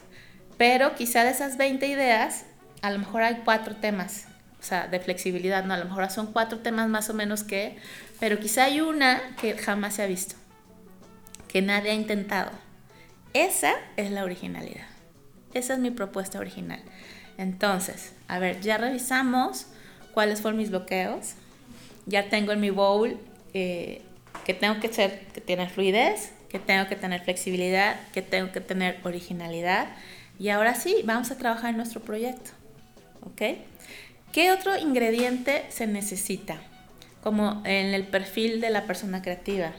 [0.56, 2.44] Pero quizá de esas 20 ideas,
[2.82, 4.26] a lo mejor hay cuatro temas,
[4.58, 7.76] o sea, de flexibilidad, no, a lo mejor son cuatro temas más o menos que,
[8.18, 10.36] pero quizá hay una que jamás se ha visto,
[11.48, 12.50] que nadie ha intentado.
[13.32, 14.86] Esa es la originalidad.
[15.54, 16.80] Esa es mi propuesta original.
[17.38, 19.66] Entonces, a ver, ya revisamos
[20.12, 21.34] cuáles fueron mis bloqueos.
[22.06, 23.18] Ya tengo en mi bowl
[23.54, 24.02] eh,
[24.44, 28.60] que tengo que, ser, que tener fluidez, que tengo que tener flexibilidad, que tengo que
[28.60, 29.88] tener originalidad.
[30.38, 32.50] Y ahora sí, vamos a trabajar en nuestro proyecto.
[33.22, 33.42] ¿Ok?
[34.32, 36.58] ¿Qué otro ingrediente se necesita?
[37.22, 39.72] Como en el perfil de la persona creativa.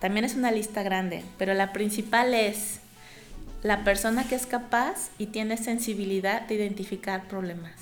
[0.00, 2.80] También es una lista grande, pero la principal es
[3.62, 7.72] la persona que es capaz y tiene sensibilidad de identificar problemas.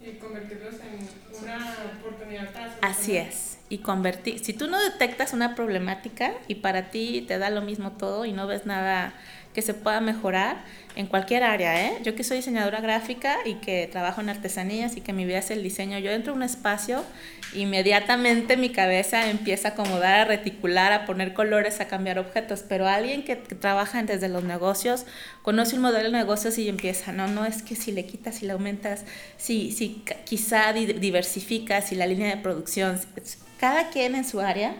[0.00, 3.58] Y convertirlos en una oportunidad para Así es.
[3.68, 7.92] Y convertir, si tú no detectas una problemática y para ti te da lo mismo
[7.92, 9.14] todo y no ves nada
[9.56, 10.62] que se pueda mejorar
[10.96, 11.94] en cualquier área, ¿eh?
[12.02, 15.50] Yo que soy diseñadora gráfica y que trabajo en artesanías y que mi vida es
[15.50, 17.02] el diseño, yo entro a un espacio,
[17.54, 22.86] inmediatamente mi cabeza empieza a acomodar, a reticular, a poner colores, a cambiar objetos, pero
[22.86, 25.06] alguien que, trabaja desde los negocios
[25.40, 28.44] conoce un modelo de negocios y empieza, no, no es que si le quitas, si
[28.44, 29.06] le aumentas,
[29.38, 33.00] si, si quizá diversificas, si la línea de producción,
[33.58, 34.74] cada quien en su área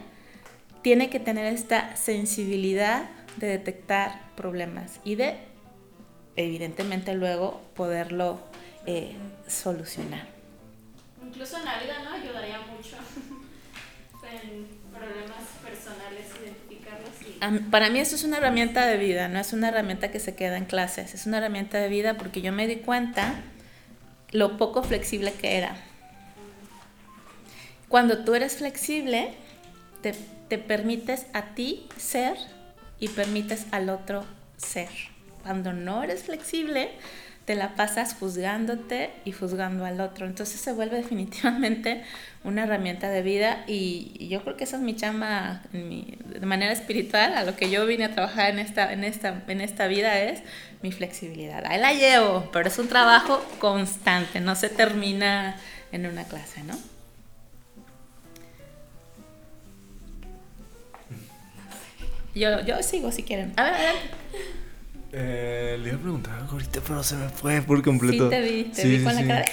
[0.83, 5.35] tiene que tener esta sensibilidad de detectar problemas y de,
[6.37, 8.39] evidentemente, luego poderlo
[8.85, 10.25] eh, solucionar.
[11.21, 12.11] Incluso en la vida, ¿no?
[12.11, 12.95] Ayudaría mucho
[14.45, 17.69] en problemas personales, identificarlos.
[17.69, 20.57] Para mí eso es una herramienta de vida, no es una herramienta que se queda
[20.57, 23.41] en clases, es una herramienta de vida porque yo me di cuenta
[24.31, 25.75] lo poco flexible que era.
[27.89, 29.33] Cuando tú eres flexible,
[30.01, 30.13] te,
[30.47, 32.37] te permites a ti ser
[32.99, 34.25] y permites al otro
[34.57, 34.89] ser.
[35.43, 36.91] Cuando no eres flexible,
[37.47, 40.25] te la pasas juzgándote y juzgando al otro.
[40.25, 42.03] Entonces se vuelve definitivamente
[42.43, 47.33] una herramienta de vida y, yo creo que esa es mi chamba de manera espiritual,
[47.35, 50.41] a lo que yo vine a trabajar en esta, en, esta, en esta vida es
[50.81, 51.63] mi flexibilidad.
[51.65, 55.55] Ahí la llevo, pero es un trabajo constante, no se termina
[55.93, 56.77] en una clase, ¿no?
[62.37, 63.53] Yo, yo sigo si quieren.
[63.57, 64.07] A ver, adelante.
[65.11, 68.25] Eh, le iba a preguntar algo ahorita, pero se me fue por completo.
[68.25, 69.45] Sí, te vi, te vi con la cara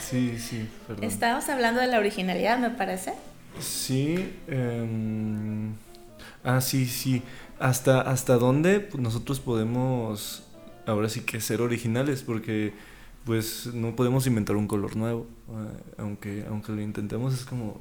[0.00, 1.04] Sí, sí, perdón.
[1.04, 3.12] Estábamos hablando de la originalidad, me parece.
[3.60, 4.32] Sí.
[4.48, 5.68] Eh,
[6.44, 7.22] ah, sí, sí.
[7.58, 10.44] ¿Hasta, hasta dónde nosotros podemos
[10.86, 12.22] ahora sí que ser originales?
[12.22, 12.72] Porque
[13.24, 15.26] pues no podemos inventar un color nuevo.
[15.48, 17.80] Eh, aunque, aunque lo intentemos, es como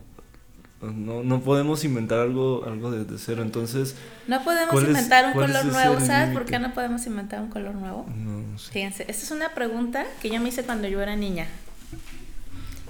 [0.82, 3.96] no, no podemos inventar algo, algo desde cero, entonces...
[4.28, 8.06] No podemos inventar un color nuevo, ¿sabes por qué no podemos inventar un color nuevo?
[8.16, 8.72] No, sé.
[8.72, 11.48] Fíjense, esta es una pregunta que yo me hice cuando yo era niña.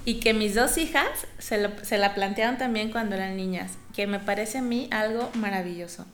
[0.04, 4.20] Y que mis dos hijas se, se la plantearon también cuando eran niñas, que me
[4.20, 6.06] parece a mí algo maravilloso.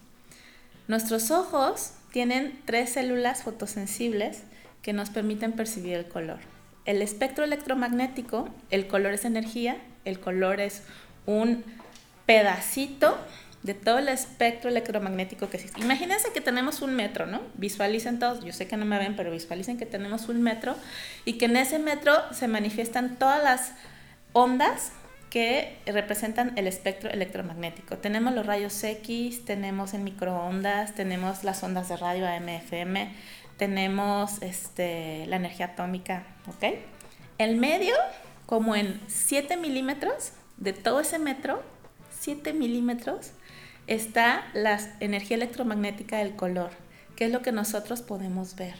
[0.88, 4.42] Nuestros ojos tienen tres células fotosensibles
[4.82, 6.38] que nos permiten percibir el color.
[6.84, 10.82] El espectro electromagnético, el color es energía, el color es
[11.26, 11.64] un
[12.26, 13.18] pedacito
[13.62, 15.80] de todo el espectro electromagnético que existe.
[15.80, 17.40] Imagínense que tenemos un metro, ¿no?
[17.54, 20.74] Visualicen todos, yo sé que no me ven, pero visualicen que tenemos un metro
[21.24, 23.72] y que en ese metro se manifiestan todas las
[24.32, 24.92] ondas
[25.30, 27.96] que representan el espectro electromagnético.
[27.98, 33.12] Tenemos los rayos X, tenemos el microondas, tenemos las ondas de radio AM, FM,
[33.56, 36.74] tenemos este, la energía atómica, ¿ok?
[37.38, 37.94] El medio,
[38.44, 41.62] como en 7 milímetros, de todo ese metro,
[42.20, 43.32] 7 milímetros,
[43.86, 46.70] está la energía electromagnética del color,
[47.16, 48.74] que es lo que nosotros podemos ver.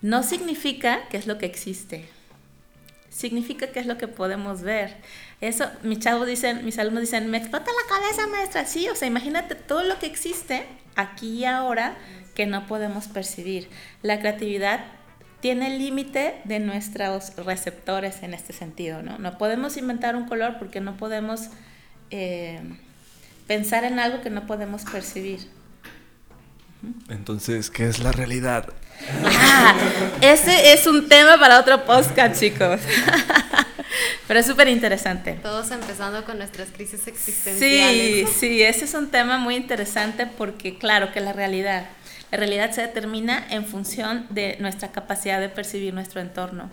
[0.00, 2.08] No significa que es lo que existe,
[3.10, 4.96] significa que es lo que podemos ver.
[5.40, 8.66] Eso, mis chavos dicen, mis alumnos dicen, me explota la cabeza, maestra.
[8.66, 11.96] Sí, o sea, imagínate todo lo que existe aquí y ahora
[12.34, 13.68] que no podemos percibir.
[14.02, 14.84] La creatividad
[15.40, 19.18] tiene el límite de nuestros receptores en este sentido, ¿no?
[19.18, 21.48] No podemos inventar un color porque no podemos
[22.10, 22.60] eh,
[23.46, 25.40] pensar en algo que no podemos percibir.
[27.08, 28.68] Entonces, ¿qué es la realidad?
[29.24, 29.74] Ah,
[30.20, 32.80] ese es un tema para otro podcast, chicos.
[34.28, 35.32] Pero es súper interesante.
[35.42, 38.28] Todos empezando con nuestras crisis existenciales.
[38.28, 41.86] Sí, sí, ese es un tema muy interesante porque, claro, que la realidad
[42.30, 46.70] la realidad se determina en función de nuestra capacidad de percibir nuestro entorno.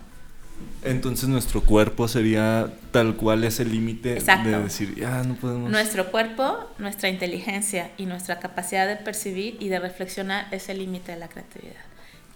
[0.82, 5.70] Entonces nuestro cuerpo sería tal cual ese límite de decir, ya no podemos.
[5.70, 11.12] Nuestro cuerpo, nuestra inteligencia y nuestra capacidad de percibir y de reflexionar es el límite
[11.12, 11.74] de la creatividad.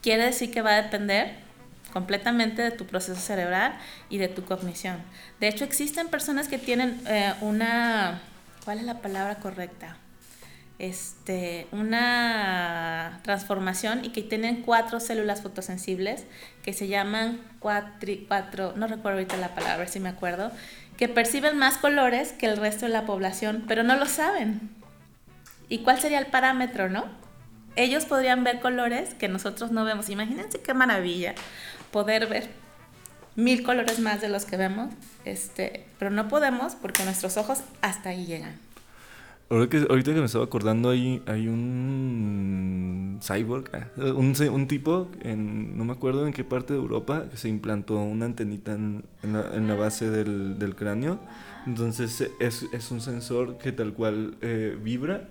[0.03, 1.35] quiere decir que va a depender
[1.93, 3.75] completamente de tu proceso cerebral
[4.09, 4.99] y de tu cognición.
[5.41, 8.21] De hecho, existen personas que tienen eh, una,
[8.65, 9.97] ¿cuál es la palabra correcta?
[10.81, 16.25] Este, una transformación y que tienen cuatro células fotosensibles
[16.63, 20.51] que se llaman cuatri, cuatro, no recuerdo ahorita la palabra, si me acuerdo,
[20.97, 24.71] que perciben más colores que el resto de la población, pero no lo saben.
[25.69, 27.05] ¿Y cuál sería el parámetro, no?
[27.77, 30.09] Ellos podrían ver colores que nosotros no vemos.
[30.09, 31.35] Imagínense qué maravilla
[31.91, 32.49] poder ver
[33.37, 34.95] mil colores más de los que vemos,
[35.27, 38.70] este, pero no podemos porque nuestros ojos hasta ahí llegan.
[39.51, 45.11] Ahorita que, ahorita que me estaba acordando, hay, hay un cyborg, ah, un, un, tipo,
[45.23, 49.03] en, no me acuerdo en qué parte de Europa, que se implantó una antenita en,
[49.25, 51.19] la, base del, del, cráneo.
[51.67, 55.29] Entonces es, es, un sensor que tal cual eh, vibra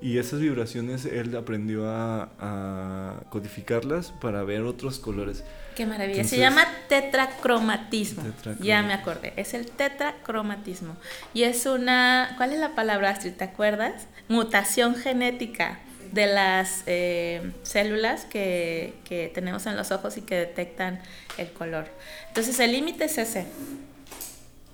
[0.00, 5.42] y esas vibraciones él aprendió a, a, codificarlas para ver otros colores.
[5.74, 6.20] Qué maravilla.
[6.22, 8.22] Entonces, Se llama tetracromatismo.
[8.22, 8.66] tetracromatismo.
[8.66, 9.32] Ya me acordé.
[9.36, 10.96] Es el tetracromatismo.
[11.34, 12.34] Y es una.
[12.36, 13.32] ¿Cuál es la palabra, Astrid?
[13.32, 14.06] ¿Te acuerdas?
[14.28, 15.80] Mutación genética
[16.12, 21.00] de las eh, células que, que, tenemos en los ojos y que detectan
[21.36, 21.86] el color.
[22.28, 23.46] Entonces, el límite es ese.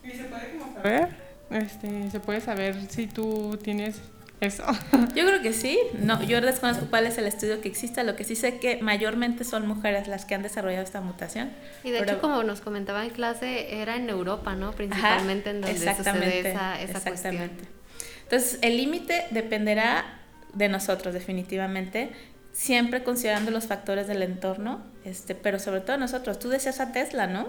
[0.05, 1.09] ¿Y se puede saber?
[1.51, 4.01] Este, ¿Se puede saber si tú tienes
[4.43, 4.65] eso.
[5.15, 5.79] Yo creo que sí.
[5.99, 8.03] No, yo desconozco cuál es el estudio que exista.
[8.03, 11.51] Lo que sí sé que mayormente son mujeres las que han desarrollado esta mutación.
[11.85, 14.73] Y de Pero, hecho, como nos comentaba en clase, era en Europa, ¿no?
[14.73, 17.11] Principalmente ajá, en donde sucede esa, esa exactamente.
[17.11, 17.83] Cuestión.
[18.25, 20.21] Entonces, el límite dependerá
[20.55, 22.11] de nosotros, definitivamente.
[22.53, 26.39] Siempre considerando los factores del entorno, este, pero sobre todo nosotros.
[26.39, 27.47] Tú decías a Tesla, ¿no?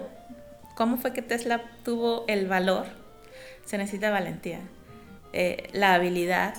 [0.74, 2.86] ¿Cómo fue que Tesla tuvo el valor?
[3.64, 4.60] Se necesita valentía,
[5.32, 6.54] eh, la habilidad,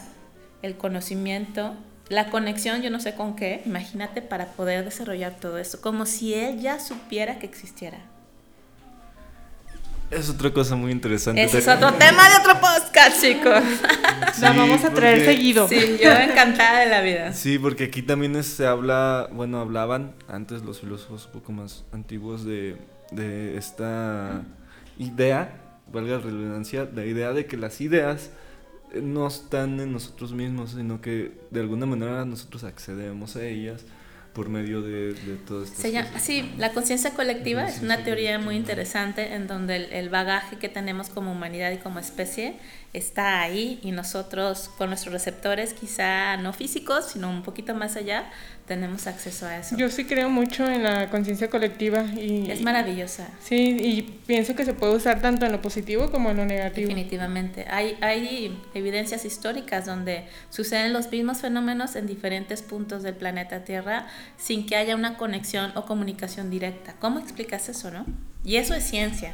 [0.61, 1.75] el conocimiento,
[2.09, 6.33] la conexión, yo no sé con qué, imagínate para poder desarrollar todo eso, como si
[6.33, 7.99] él ya supiera que existiera.
[10.11, 11.43] Es otra cosa muy interesante.
[11.43, 13.63] Ese es otro tema de otro podcast, chicos.
[14.33, 15.67] Sí, la vamos a traer porque, seguido.
[15.69, 17.31] Sí, yo encantada de la vida.
[17.31, 22.43] Sí, porque aquí también se habla, bueno, hablaban antes los filósofos un poco más antiguos
[22.43, 22.75] de,
[23.11, 24.43] de esta
[24.97, 25.53] idea,
[25.91, 28.29] valga la redundancia, la idea de que las ideas
[29.01, 33.85] no están en nosotros mismos, sino que de alguna manera nosotros accedemos a ellas
[34.33, 35.81] por medio de, de todo esto.
[36.19, 40.57] Sí, la conciencia colectiva la es una teoría muy interesante en donde el, el, bagaje
[40.57, 42.57] que tenemos como humanidad y como especie
[42.93, 48.31] está ahí y nosotros con nuestros receptores, quizá no físicos, sino un poquito más allá,
[48.67, 49.75] tenemos acceso a eso.
[49.77, 53.29] Yo sí creo mucho en la conciencia colectiva y es maravillosa.
[53.43, 56.87] Sí, y pienso que se puede usar tanto en lo positivo como en lo negativo.
[56.87, 57.65] Definitivamente.
[57.69, 64.07] Hay, hay evidencias históricas donde suceden los mismos fenómenos en diferentes puntos del planeta Tierra
[64.37, 66.95] sin que haya una conexión o comunicación directa.
[66.99, 68.05] ¿Cómo explicas eso, no?
[68.43, 69.33] Y eso es ciencia.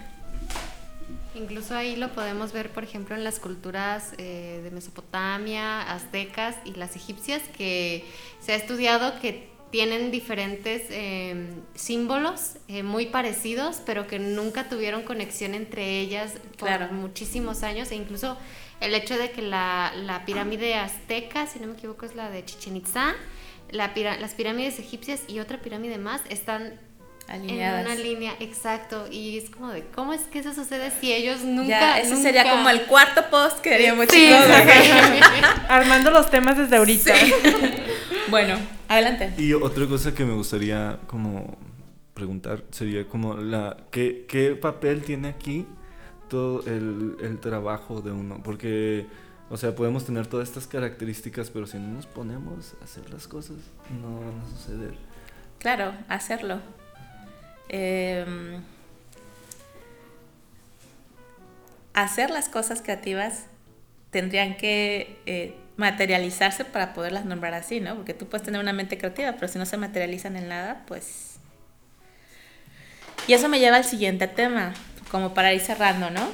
[1.34, 6.74] Incluso ahí lo podemos ver, por ejemplo, en las culturas eh, de Mesopotamia, aztecas y
[6.74, 8.06] las egipcias, que
[8.42, 15.04] se ha estudiado que tienen diferentes eh, símbolos eh, muy parecidos, pero que nunca tuvieron
[15.04, 16.94] conexión entre ellas por claro.
[16.94, 18.38] muchísimos años, e incluso
[18.82, 22.44] el hecho de que la, la, pirámide azteca, si no me equivoco, es la de
[22.44, 23.14] Chichen Itza,
[23.70, 26.78] la, las pirámides egipcias y otra pirámide más están
[27.32, 27.86] Alineadas.
[27.86, 29.08] En una línea, exacto.
[29.10, 31.70] Y es como de, ¿cómo es que eso sucede si ellos nunca.
[31.70, 32.24] Ya, eso nunca...
[32.24, 34.30] sería como el cuarto post que haríamos sí,
[35.70, 37.16] Armando los temas desde ahorita.
[37.16, 37.34] Sí.
[38.30, 38.56] bueno,
[38.90, 39.34] adelante.
[39.38, 41.58] Y otra cosa que me gustaría como
[42.14, 45.66] preguntar sería como la ¿qué, qué papel tiene aquí
[46.28, 48.42] todo el, el trabajo de uno?
[48.44, 49.08] Porque,
[49.50, 53.26] o sea, podemos tener todas estas características, pero si no nos ponemos a hacer las
[53.26, 53.56] cosas,
[54.02, 54.96] no van a suceder.
[55.60, 56.60] Claro, hacerlo.
[57.74, 58.26] Eh,
[61.94, 63.46] hacer las cosas creativas
[64.12, 67.96] tendrían que eh, materializarse para poderlas nombrar así, ¿no?
[67.96, 71.38] Porque tú puedes tener una mente creativa, pero si no se materializan en nada, pues...
[73.28, 74.74] Y eso me lleva al siguiente tema,
[75.10, 76.28] como para ir cerrando, ¿no?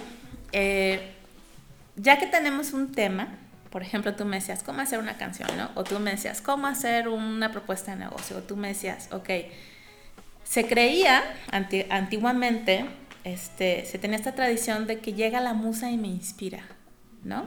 [0.54, 1.12] Eh,
[1.98, 3.28] ya que tenemos un tema,
[3.70, 5.70] por ejemplo, tú me decías, ¿cómo hacer una canción, ¿no?
[5.76, 8.38] O tú me decías, ¿cómo hacer una propuesta de negocio?
[8.38, 9.30] O tú me decías, ok,
[10.48, 12.86] se creía anti, antiguamente,
[13.24, 16.64] este, se tenía esta tradición de que llega la musa y me inspira,
[17.24, 17.46] ¿no?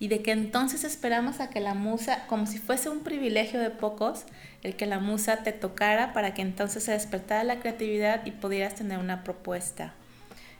[0.00, 3.70] Y de que entonces esperamos a que la musa, como si fuese un privilegio de
[3.70, 4.24] pocos,
[4.62, 8.74] el que la musa te tocara para que entonces se despertara la creatividad y pudieras
[8.74, 9.94] tener una propuesta.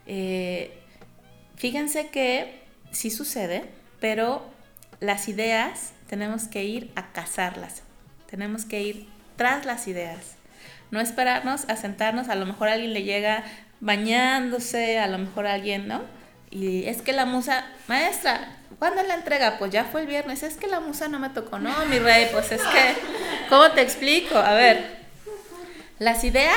[0.07, 0.79] Eh,
[1.57, 2.63] fíjense que
[2.93, 3.65] sí sucede,
[3.99, 4.49] pero
[5.01, 7.83] las ideas tenemos que ir a cazarlas,
[8.31, 10.37] tenemos que ir tras las ideas
[10.91, 13.45] No esperarnos a sentarnos, a lo mejor alguien le llega
[13.81, 16.03] bañándose, a lo mejor alguien, ¿no?
[16.51, 19.59] Y es que la musa, maestra, ¿cuándo la entrega?
[19.59, 22.29] Pues ya fue el viernes, es que la musa no me tocó, no, mi rey,
[22.33, 22.95] pues es que,
[23.49, 24.39] ¿cómo te explico?
[24.39, 24.99] A ver,
[25.99, 26.57] las ideas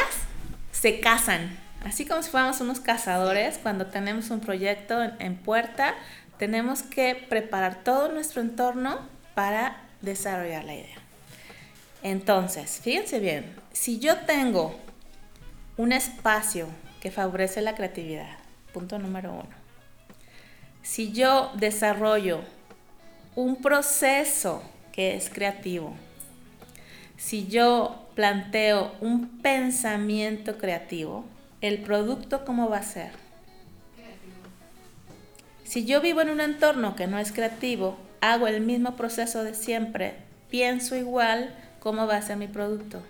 [0.71, 5.95] se casan, así como si fuéramos unos cazadores, cuando tenemos un proyecto en puerta,
[6.37, 8.99] tenemos que preparar todo nuestro entorno
[9.33, 11.06] para desarrollar la idea.
[12.03, 14.75] Entonces, fíjense bien, si yo tengo
[15.77, 16.67] un espacio
[17.01, 18.37] que favorece la creatividad,
[18.73, 19.49] punto número uno,
[20.81, 22.41] si yo desarrollo
[23.35, 25.95] un proceso que es creativo,
[27.17, 31.25] si yo planteo un pensamiento creativo,
[31.61, 33.11] el producto cómo va a ser.
[35.63, 39.53] Si yo vivo en un entorno que no es creativo, hago el mismo proceso de
[39.53, 40.15] siempre,
[40.49, 41.53] pienso igual,
[41.87, 43.01] ¿cómo va a ser mi producto?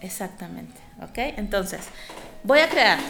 [0.00, 1.18] Exactamente, ¿ok?
[1.36, 1.80] Entonces,
[2.44, 3.00] voy a crear.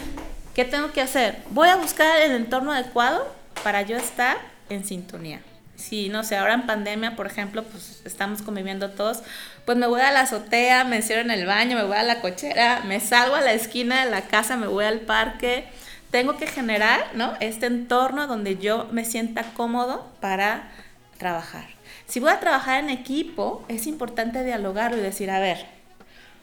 [0.55, 1.37] ¿Qué tengo que hacer?
[1.51, 3.31] Voy a buscar el entorno adecuado
[3.63, 4.37] para yo estar
[4.69, 5.41] en sintonía.
[5.75, 9.21] Si, no sé, ahora en pandemia, por ejemplo, pues estamos conviviendo todos,
[9.65, 12.19] pues me voy a la azotea, me encierro en el baño, me voy a la
[12.19, 15.67] cochera, me salgo a la esquina de la casa, me voy al parque.
[16.09, 17.33] Tengo que generar, ¿no?
[17.39, 20.71] Este entorno donde yo me sienta cómodo para
[21.19, 21.67] trabajar.
[22.07, 25.67] Si voy a trabajar en equipo, es importante dialogarlo y decir, a ver,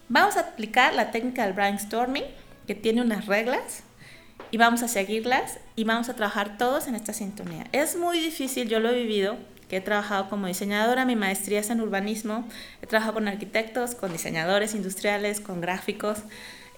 [0.09, 2.25] vamos a aplicar la técnica del brainstorming,
[2.69, 3.83] que tiene unas reglas,
[4.53, 7.67] y vamos a seguirlas y vamos a trabajar todos en esta sintonía.
[7.73, 9.37] Es muy difícil, yo lo he vivido,
[9.69, 12.47] que he trabajado como diseñadora, mi maestría es en urbanismo,
[12.83, 16.19] he trabajado con arquitectos, con diseñadores industriales, con gráficos.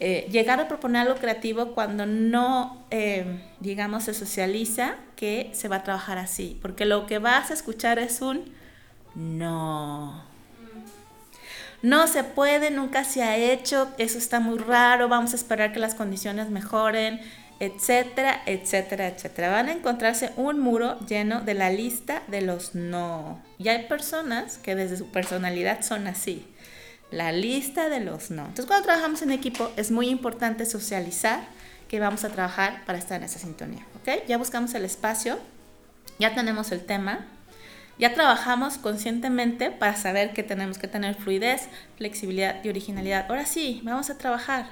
[0.01, 5.77] Eh, llegar a proponer algo creativo cuando no, eh, digamos, se socializa que se va
[5.77, 8.45] a trabajar así, porque lo que vas a escuchar es un
[9.17, 10.23] no.
[11.83, 15.81] No se puede, nunca se ha hecho, eso está muy raro, vamos a esperar que
[15.81, 17.21] las condiciones mejoren,
[17.61, 19.51] etcétera, etcétera, etcétera.
[19.51, 23.43] Van a encontrarse un muro lleno de la lista de los no.
[23.59, 26.47] Y hay personas que desde su personalidad son así.
[27.11, 28.43] La lista de los no.
[28.43, 31.41] Entonces cuando trabajamos en equipo es muy importante socializar
[31.89, 33.87] que vamos a trabajar para estar en esa sintonía.
[34.01, 34.27] ¿ok?
[34.27, 35.39] Ya buscamos el espacio,
[36.19, 37.27] ya tenemos el tema,
[37.99, 43.27] ya trabajamos conscientemente para saber que tenemos que tener fluidez, flexibilidad y originalidad.
[43.29, 44.67] Ahora sí, vamos a trabajar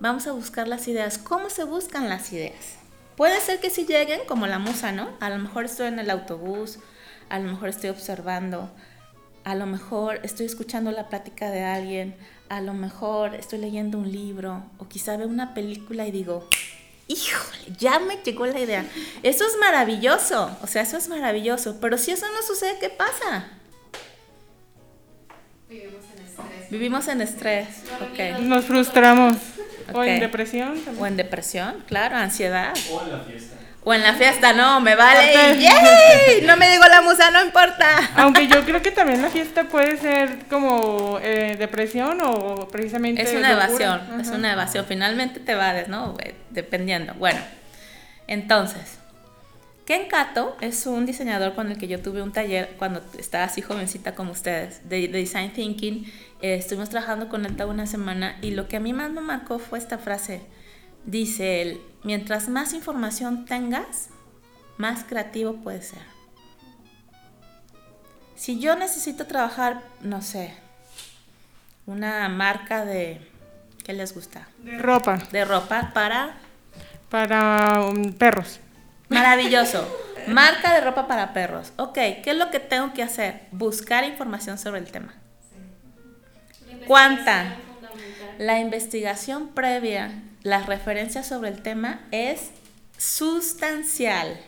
[0.00, 1.18] vamos a buscar las ideas.
[1.18, 2.76] ¿Cómo se buscan las ideas?
[3.16, 5.10] Puede ser que si lleguen como la musa, ¿no?
[5.20, 6.78] A lo mejor estoy en el autobús,
[7.28, 8.70] a lo mejor estoy observando,
[9.48, 12.14] a lo mejor estoy escuchando la plática de alguien,
[12.50, 16.46] a lo mejor estoy leyendo un libro o quizá veo una película y digo,
[17.06, 18.84] híjole, ya me llegó la idea.
[19.22, 23.48] Eso es maravilloso, o sea, eso es maravilloso, pero si eso no sucede, ¿qué pasa?
[25.66, 26.70] Vivimos en estrés.
[26.70, 27.68] Vivimos en estrés,
[28.02, 28.40] ok.
[28.40, 29.34] Nos frustramos.
[29.94, 31.02] O en depresión también.
[31.02, 32.74] O en depresión, claro, ansiedad.
[32.92, 33.56] O en la fiesta.
[33.88, 35.32] O en la fiesta, no, me vale.
[36.42, 38.10] No me digo la musa, no importa.
[38.16, 43.22] Aunque yo creo que también la fiesta puede ser como eh, depresión o precisamente.
[43.22, 44.84] Es una evasión, es una evasión.
[44.86, 46.18] Finalmente te vades, ¿no?
[46.50, 47.14] Dependiendo.
[47.14, 47.40] Bueno,
[48.26, 48.98] entonces,
[49.86, 53.62] Ken Kato es un diseñador con el que yo tuve un taller cuando estaba así
[53.62, 56.12] jovencita como ustedes, de, Design Thinking.
[56.42, 59.22] Eh, estuvimos trabajando con él toda una semana y lo que a mí más me
[59.22, 60.42] marcó fue esta frase.
[61.08, 64.10] Dice él, mientras más información tengas,
[64.76, 66.02] más creativo puedes ser.
[68.34, 70.54] Si yo necesito trabajar, no sé,
[71.86, 73.26] una marca de...
[73.86, 74.48] ¿Qué les gusta?
[74.58, 75.16] De ropa.
[75.32, 76.36] De ropa para...
[77.08, 78.60] Para um, perros.
[79.08, 79.88] Maravilloso.
[80.26, 81.72] Marca de ropa para perros.
[81.78, 83.46] Ok, ¿qué es lo que tengo que hacer?
[83.50, 85.14] Buscar información sobre el tema.
[86.86, 87.56] ¿Cuánta?
[88.36, 92.50] La investigación previa, las referencias sobre el tema es
[92.96, 94.40] sustancial.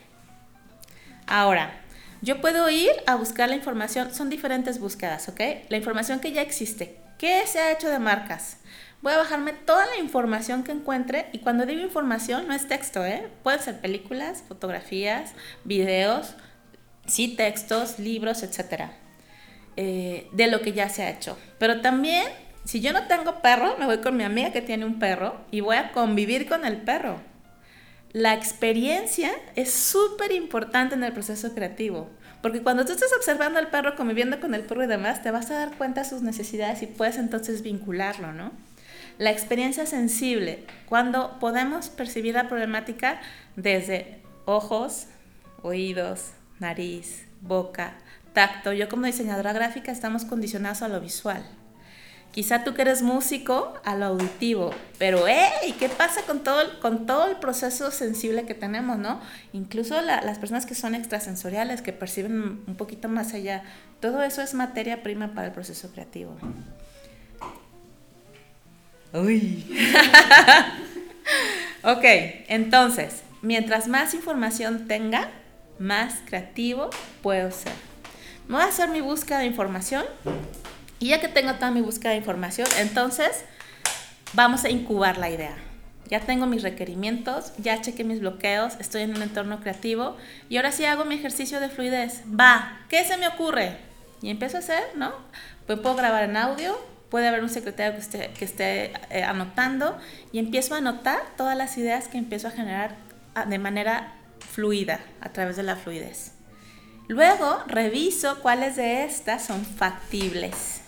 [1.26, 1.80] Ahora,
[2.22, 5.40] yo puedo ir a buscar la información, son diferentes búsquedas, ¿ok?
[5.68, 6.98] La información que ya existe.
[7.18, 8.58] ¿Qué se ha hecho de marcas?
[9.02, 13.04] voy a bajarme toda la información que encuentre y cuando digo información no es texto,
[13.04, 13.28] ¿eh?
[13.42, 15.32] Pueden ser películas, fotografías,
[15.64, 16.34] videos,
[17.06, 18.90] sí textos, libros, etc.
[19.76, 21.38] Eh, de lo que ya se ha hecho.
[21.58, 22.26] Pero también,
[22.64, 25.60] si yo no tengo perro, me voy con mi amiga que tiene un perro y
[25.60, 27.20] voy a convivir con el perro.
[28.12, 32.10] La experiencia es súper importante en el proceso creativo.
[32.42, 35.50] Porque cuando tú estás observando al perro, conviviendo con el perro y demás, te vas
[35.50, 38.52] a dar cuenta de sus necesidades y puedes entonces vincularlo, ¿no?
[39.18, 43.20] La experiencia sensible, cuando podemos percibir la problemática
[43.56, 45.06] desde ojos,
[45.62, 47.94] oídos, nariz, boca,
[48.32, 48.72] tacto.
[48.72, 51.44] Yo como diseñadora gráfica estamos condicionados a lo visual.
[52.32, 55.74] Quizá tú que eres músico a lo auditivo, pero ¡hey!
[55.80, 59.20] ¿Qué pasa con todo, el, con todo el proceso sensible que tenemos, no?
[59.52, 63.64] Incluso la- las personas que son extrasensoriales, que perciben un poquito más allá,
[64.00, 66.36] todo eso es materia prima para el proceso creativo.
[69.12, 69.66] Uy.
[71.82, 72.04] ok,
[72.48, 75.30] entonces, mientras más información tenga,
[75.80, 76.90] más creativo
[77.22, 77.72] puedo ser.
[78.48, 80.04] Voy a hacer mi búsqueda de información
[81.00, 83.44] y ya que tengo toda mi búsqueda de información, entonces
[84.34, 85.56] vamos a incubar la idea.
[86.08, 90.16] Ya tengo mis requerimientos, ya chequé mis bloqueos, estoy en un entorno creativo
[90.48, 92.22] y ahora sí hago mi ejercicio de fluidez.
[92.28, 93.76] Va, ¿qué se me ocurre?
[94.20, 95.12] Y empiezo a hacer, ¿no?
[95.66, 96.78] Pues puedo grabar en audio,
[97.10, 97.98] puede haber un secretario
[98.36, 99.96] que esté, eh, anotando
[100.32, 102.96] y empiezo a anotar todas las ideas que empiezo a generar
[103.34, 104.14] ah, de manera
[104.52, 106.32] fluida, a través de la fluidez.
[107.06, 110.79] Luego reviso cuáles de estas son factibles.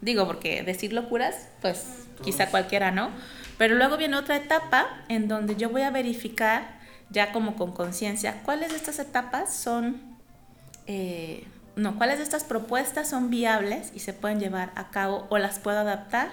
[0.00, 1.84] Digo, porque decir locuras, pues
[2.22, 3.10] quizá cualquiera no.
[3.56, 6.78] Pero luego viene otra etapa en donde yo voy a verificar,
[7.10, 10.00] ya como con conciencia, cuáles de estas etapas son,
[10.86, 11.44] eh,
[11.74, 15.58] no, cuáles de estas propuestas son viables y se pueden llevar a cabo o las
[15.58, 16.30] puedo adaptar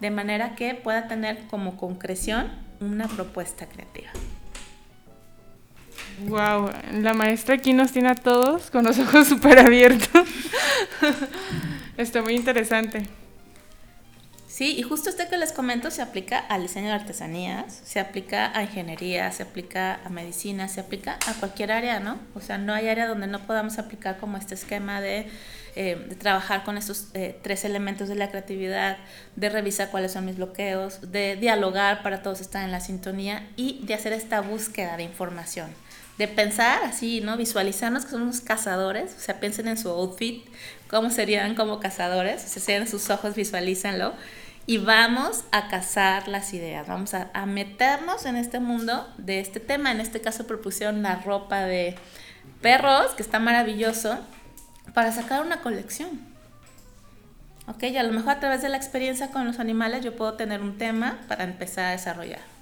[0.00, 2.50] de manera que pueda tener como concreción
[2.80, 4.10] una propuesta creativa.
[6.26, 10.28] Wow, la maestra aquí nos tiene a todos con los ojos súper abiertos.
[11.96, 13.04] Está muy interesante.
[14.54, 18.56] Sí, y justo este que les comento se aplica al diseño de artesanías, se aplica
[18.56, 22.20] a ingeniería, se aplica a medicina, se aplica a cualquier área, ¿no?
[22.36, 25.26] O sea, no hay área donde no podamos aplicar como este esquema de,
[25.74, 28.98] eh, de trabajar con estos eh, tres elementos de la creatividad,
[29.34, 33.84] de revisar cuáles son mis bloqueos, de dialogar para todos estar en la sintonía y
[33.84, 35.68] de hacer esta búsqueda de información.
[36.16, 37.36] De pensar así, ¿no?
[37.36, 40.46] Visualizarnos que somos cazadores, o sea, piensen en su outfit,
[40.94, 44.12] cómo serían como cazadores, o sea, cierren sus ojos, visualízanlo
[44.64, 49.58] y vamos a cazar las ideas, vamos a, a, meternos en este mundo de este
[49.58, 49.90] tema.
[49.90, 51.96] En este caso propusieron la ropa de
[52.62, 54.20] perros, que está maravilloso,
[54.94, 56.20] para sacar una colección.
[57.66, 60.34] Ok, y a lo mejor a través de la experiencia con los animales yo puedo
[60.34, 62.53] tener un tema para empezar a desarrollar.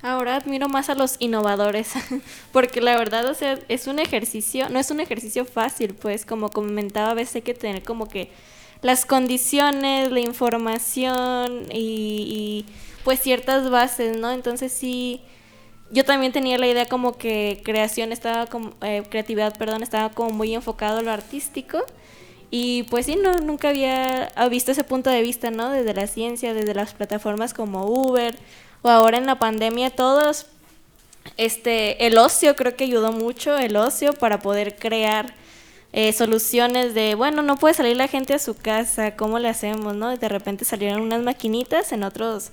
[0.00, 1.92] Ahora admiro más a los innovadores,
[2.52, 6.50] porque la verdad, o sea, es un ejercicio, no es un ejercicio fácil, pues como
[6.50, 8.30] comentaba, a veces hay que tener como que
[8.82, 12.64] las condiciones, la información y,
[13.04, 14.30] pues ciertas bases, ¿no?
[14.30, 15.20] Entonces sí,
[15.90, 20.30] yo también tenía la idea como que creación estaba como, eh, creatividad, perdón, estaba como
[20.30, 21.84] muy enfocado a lo artístico
[22.50, 25.70] y pues sí, no, nunca había visto ese punto de vista, ¿no?
[25.70, 28.36] Desde la ciencia, desde las plataformas como Uber
[28.82, 30.46] o ahora en la pandemia todos,
[31.36, 35.34] este, el ocio creo que ayudó mucho, el ocio para poder crear
[35.92, 39.94] eh, soluciones de, bueno, no puede salir la gente a su casa, ¿cómo le hacemos?
[39.94, 40.16] ¿no?
[40.16, 42.50] De repente salieron unas maquinitas en otros,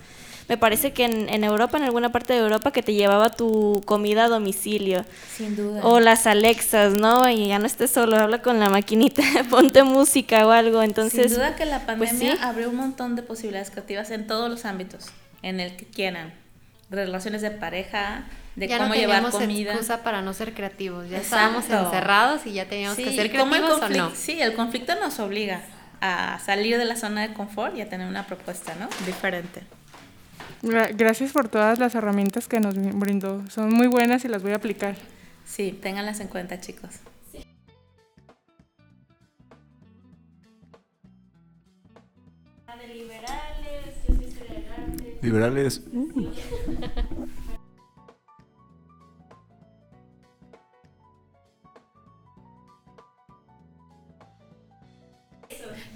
[0.47, 3.81] me parece que en, en, Europa, en alguna parte de Europa, que te llevaba tu
[3.85, 5.03] comida a domicilio.
[5.35, 5.81] Sin duda.
[5.83, 7.27] O las Alexas, ¿no?
[7.29, 10.83] Y ya no estés solo, habla con la maquinita, ponte música o algo.
[10.83, 12.43] Entonces, Sin duda que la pandemia pues sí.
[12.43, 15.07] abrió un montón de posibilidades creativas en todos los ámbitos,
[15.47, 16.33] en el que quieran.
[16.89, 18.25] Relaciones de pareja,
[18.55, 19.71] de ya cómo no llevar comida.
[19.71, 21.09] excusa para no ser creativos.
[21.09, 21.57] Ya Exacto.
[21.65, 24.15] estábamos encerrados y ya teníamos Sí, que ser ¿cómo el creativos o conflicto- no.
[24.15, 25.61] Sí, el conflicto nos obliga
[26.01, 28.87] a salir de la zona de confort y a tener una propuesta, ¿no?
[29.05, 29.63] Diferente.
[30.61, 33.43] Gra- Gracias por todas las herramientas que nos brindó.
[33.49, 34.95] Son muy buenas y las voy a aplicar.
[35.45, 36.89] Sí, ténganlas en cuenta, chicos.
[45.25, 45.81] Liberales.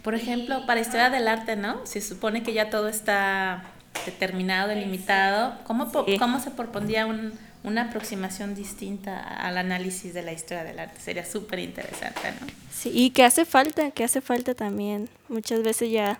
[0.03, 1.85] Por ejemplo, para historia del arte, ¿no?
[1.85, 3.63] Se supone que ya todo está
[4.05, 5.57] determinado, delimitado.
[5.65, 6.17] ¿Cómo, Sí.
[6.17, 10.99] cómo se propondría un- una aproximación distinta al análisis de la historia del arte?
[11.01, 12.47] Sería súper interesante, ¿no?
[12.71, 15.09] Sí, y que hace falta, que hace falta también.
[15.27, 16.17] Muchas veces ya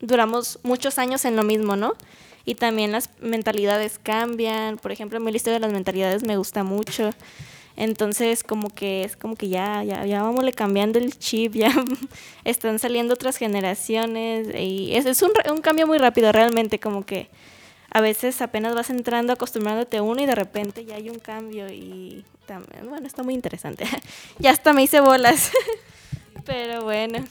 [0.00, 1.94] duramos muchos años en lo mismo, ¿no?
[2.44, 4.78] Y también las mentalidades cambian.
[4.78, 7.10] Por ejemplo, a mí la historia de las mentalidades me gusta mucho.
[7.76, 11.72] Entonces, como que es como que ya, ya, ya vámosle cambiando el chip, ya
[12.44, 17.28] están saliendo otras generaciones y es, es un, un cambio muy rápido realmente, como que
[17.90, 21.66] a veces apenas vas entrando, acostumbrándote a uno y de repente ya hay un cambio
[21.68, 23.84] y también, bueno, está muy interesante.
[24.38, 25.50] ya hasta me hice bolas.
[26.44, 27.24] Pero bueno,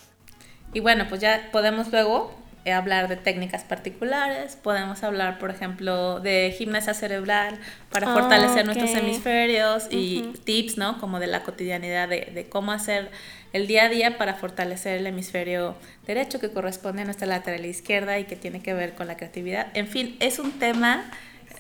[0.74, 2.32] Y bueno, pues ya podemos luego
[2.70, 7.57] hablar de técnicas particulares, podemos hablar, por ejemplo, de gimnasia cerebral
[7.89, 10.99] para Ah, fortalecer nuestros hemisferios y tips, ¿no?
[10.99, 13.09] Como de la cotidianidad, de, de cómo hacer
[13.53, 18.20] el día a día para fortalecer el hemisferio derecho que corresponde a nuestra lateral izquierda
[18.20, 19.68] y que tiene que ver con la creatividad.
[19.74, 21.03] En fin, es un tema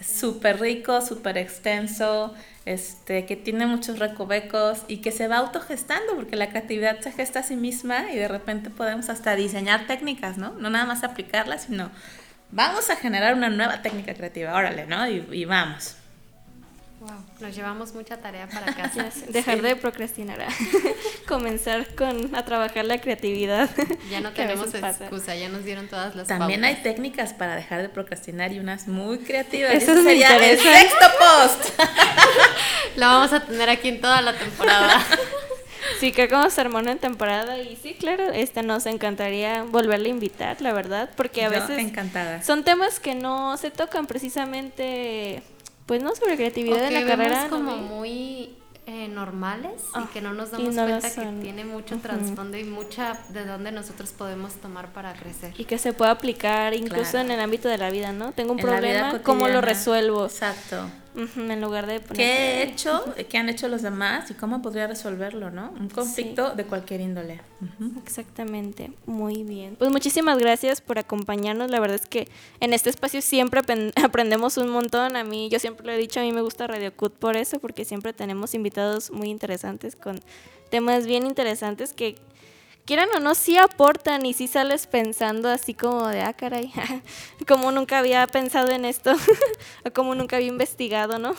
[0.01, 2.33] súper rico, súper extenso,
[2.65, 7.39] este, que tiene muchos recovecos y que se va autogestando, porque la creatividad se gesta
[7.39, 10.53] a sí misma y de repente podemos hasta diseñar técnicas, ¿no?
[10.53, 11.91] No nada más aplicarlas, sino
[12.51, 15.07] vamos a generar una nueva técnica creativa, órale, ¿no?
[15.07, 16.00] Y vamos.
[17.01, 19.09] Wow, nos llevamos mucha tarea para casa.
[19.29, 20.37] Dejar de procrastinar.
[21.27, 23.69] Comenzar con a trabajar la creatividad.
[24.11, 25.05] Ya no a tenemos pasa.
[25.05, 28.87] excusa, ya nos dieron todas las También hay técnicas para dejar de procrastinar y unas
[28.87, 29.73] muy creativas.
[29.73, 31.79] Eso sería el sexto post.
[32.97, 35.03] Lo vamos a tener aquí en toda la temporada.
[35.99, 40.61] Sí, que como sermón en temporada y sí, claro, este nos encantaría volverle a invitar,
[40.61, 42.43] la verdad, porque a Yo veces encantada.
[42.43, 45.41] son temas que no se tocan precisamente,
[45.91, 47.43] pues no sobre creatividad en que la carrera.
[47.43, 47.49] ¿no?
[47.49, 51.97] como muy eh, normales Ah, y que no nos damos no cuenta que tiene mucho
[51.97, 55.53] trasfondo y mucha de donde nosotros podemos tomar para crecer.
[55.57, 57.25] Y que se puede aplicar incluso Claro.
[57.25, 58.31] en el ámbito de la vida, ¿no?
[58.31, 60.27] Tengo un En problema, ¿cómo lo resuelvo?
[60.27, 60.89] Exacto.
[61.15, 62.15] En lugar de poner...
[62.15, 63.03] ¿Qué he hecho?
[63.29, 64.31] ¿Qué han hecho los demás?
[64.31, 65.73] ¿Y cómo podría resolverlo, no?
[65.79, 67.41] Un conflicto de cualquier índole.
[68.03, 69.75] Exactamente, muy bien.
[69.77, 71.69] Pues muchísimas gracias por acompañarnos.
[71.69, 72.27] La verdad es que
[72.59, 73.61] en este espacio siempre
[74.03, 75.15] aprendemos un montón.
[75.15, 77.59] A mí, yo siempre lo he dicho, a mí me gusta Radio Cut por eso,
[77.59, 80.19] porque siempre tenemos invitados muy interesantes con
[80.69, 82.15] temas bien interesantes que
[82.85, 86.71] quieran o no, sí aportan y sí sales pensando así como de, ah, caray,
[87.47, 89.13] como nunca había pensado en esto,
[89.85, 91.35] o como nunca había investigado, ¿no?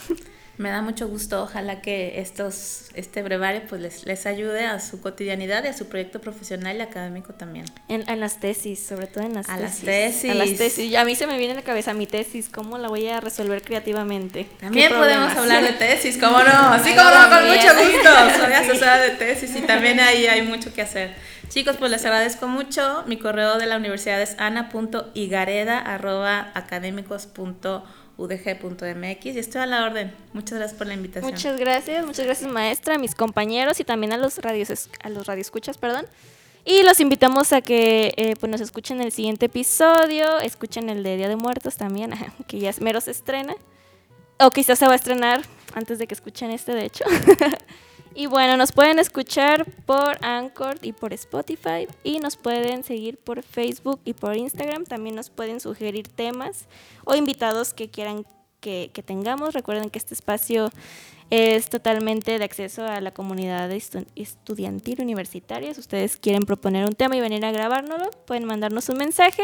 [0.59, 5.01] Me da mucho gusto, ojalá que estos, este brevario pues les, les ayude a su
[5.01, 7.65] cotidianidad y a su proyecto profesional y académico también.
[7.89, 10.31] En, en las tesis, sobre todo en las A las tesis.
[10.31, 10.77] A las tesis.
[10.77, 10.97] tesis.
[10.97, 13.63] A mí se me viene a la cabeza mi tesis, ¿cómo la voy a resolver
[13.63, 14.45] creativamente?
[14.61, 16.85] También ¿Qué podemos hablar de tesis, ¿cómo no?
[16.85, 18.11] Sí, cómo no, con mucho gusto.
[18.39, 21.15] Soy asesora de tesis y también ahí hay mucho que hacer.
[21.49, 23.05] Chicos, pues les agradezco mucho.
[23.07, 24.37] Mi correo de la universidad es
[28.23, 30.13] ana.igareda.académicos.udg.mx y estoy a la orden.
[30.33, 31.31] Muchas gracias por la invitación.
[31.31, 35.27] Muchas gracias, muchas gracias maestra, a mis compañeros y también a los radios a los
[35.27, 36.07] radioescuchas, perdón.
[36.65, 41.17] Y los invitamos a que eh, pues nos escuchen el siguiente episodio, escuchen el de
[41.17, 42.13] Día de Muertos también,
[42.47, 43.55] que ya mero se estrena.
[44.39, 45.43] O quizás se va a estrenar
[45.75, 47.05] antes de que escuchen este, de hecho.
[48.15, 51.87] y bueno, nos pueden escuchar por Anchor y por Spotify.
[52.05, 54.85] Y nos pueden seguir por Facebook y por Instagram.
[54.85, 56.67] También nos pueden sugerir temas
[57.05, 58.25] o invitados que quieran
[58.61, 59.55] que, que tengamos.
[59.55, 60.71] Recuerden que este espacio
[61.31, 65.73] es totalmente de acceso a la comunidad estu- estudiantil universitaria.
[65.73, 69.43] Si ustedes quieren proponer un tema y venir a grabárnoslo, pueden mandarnos un mensaje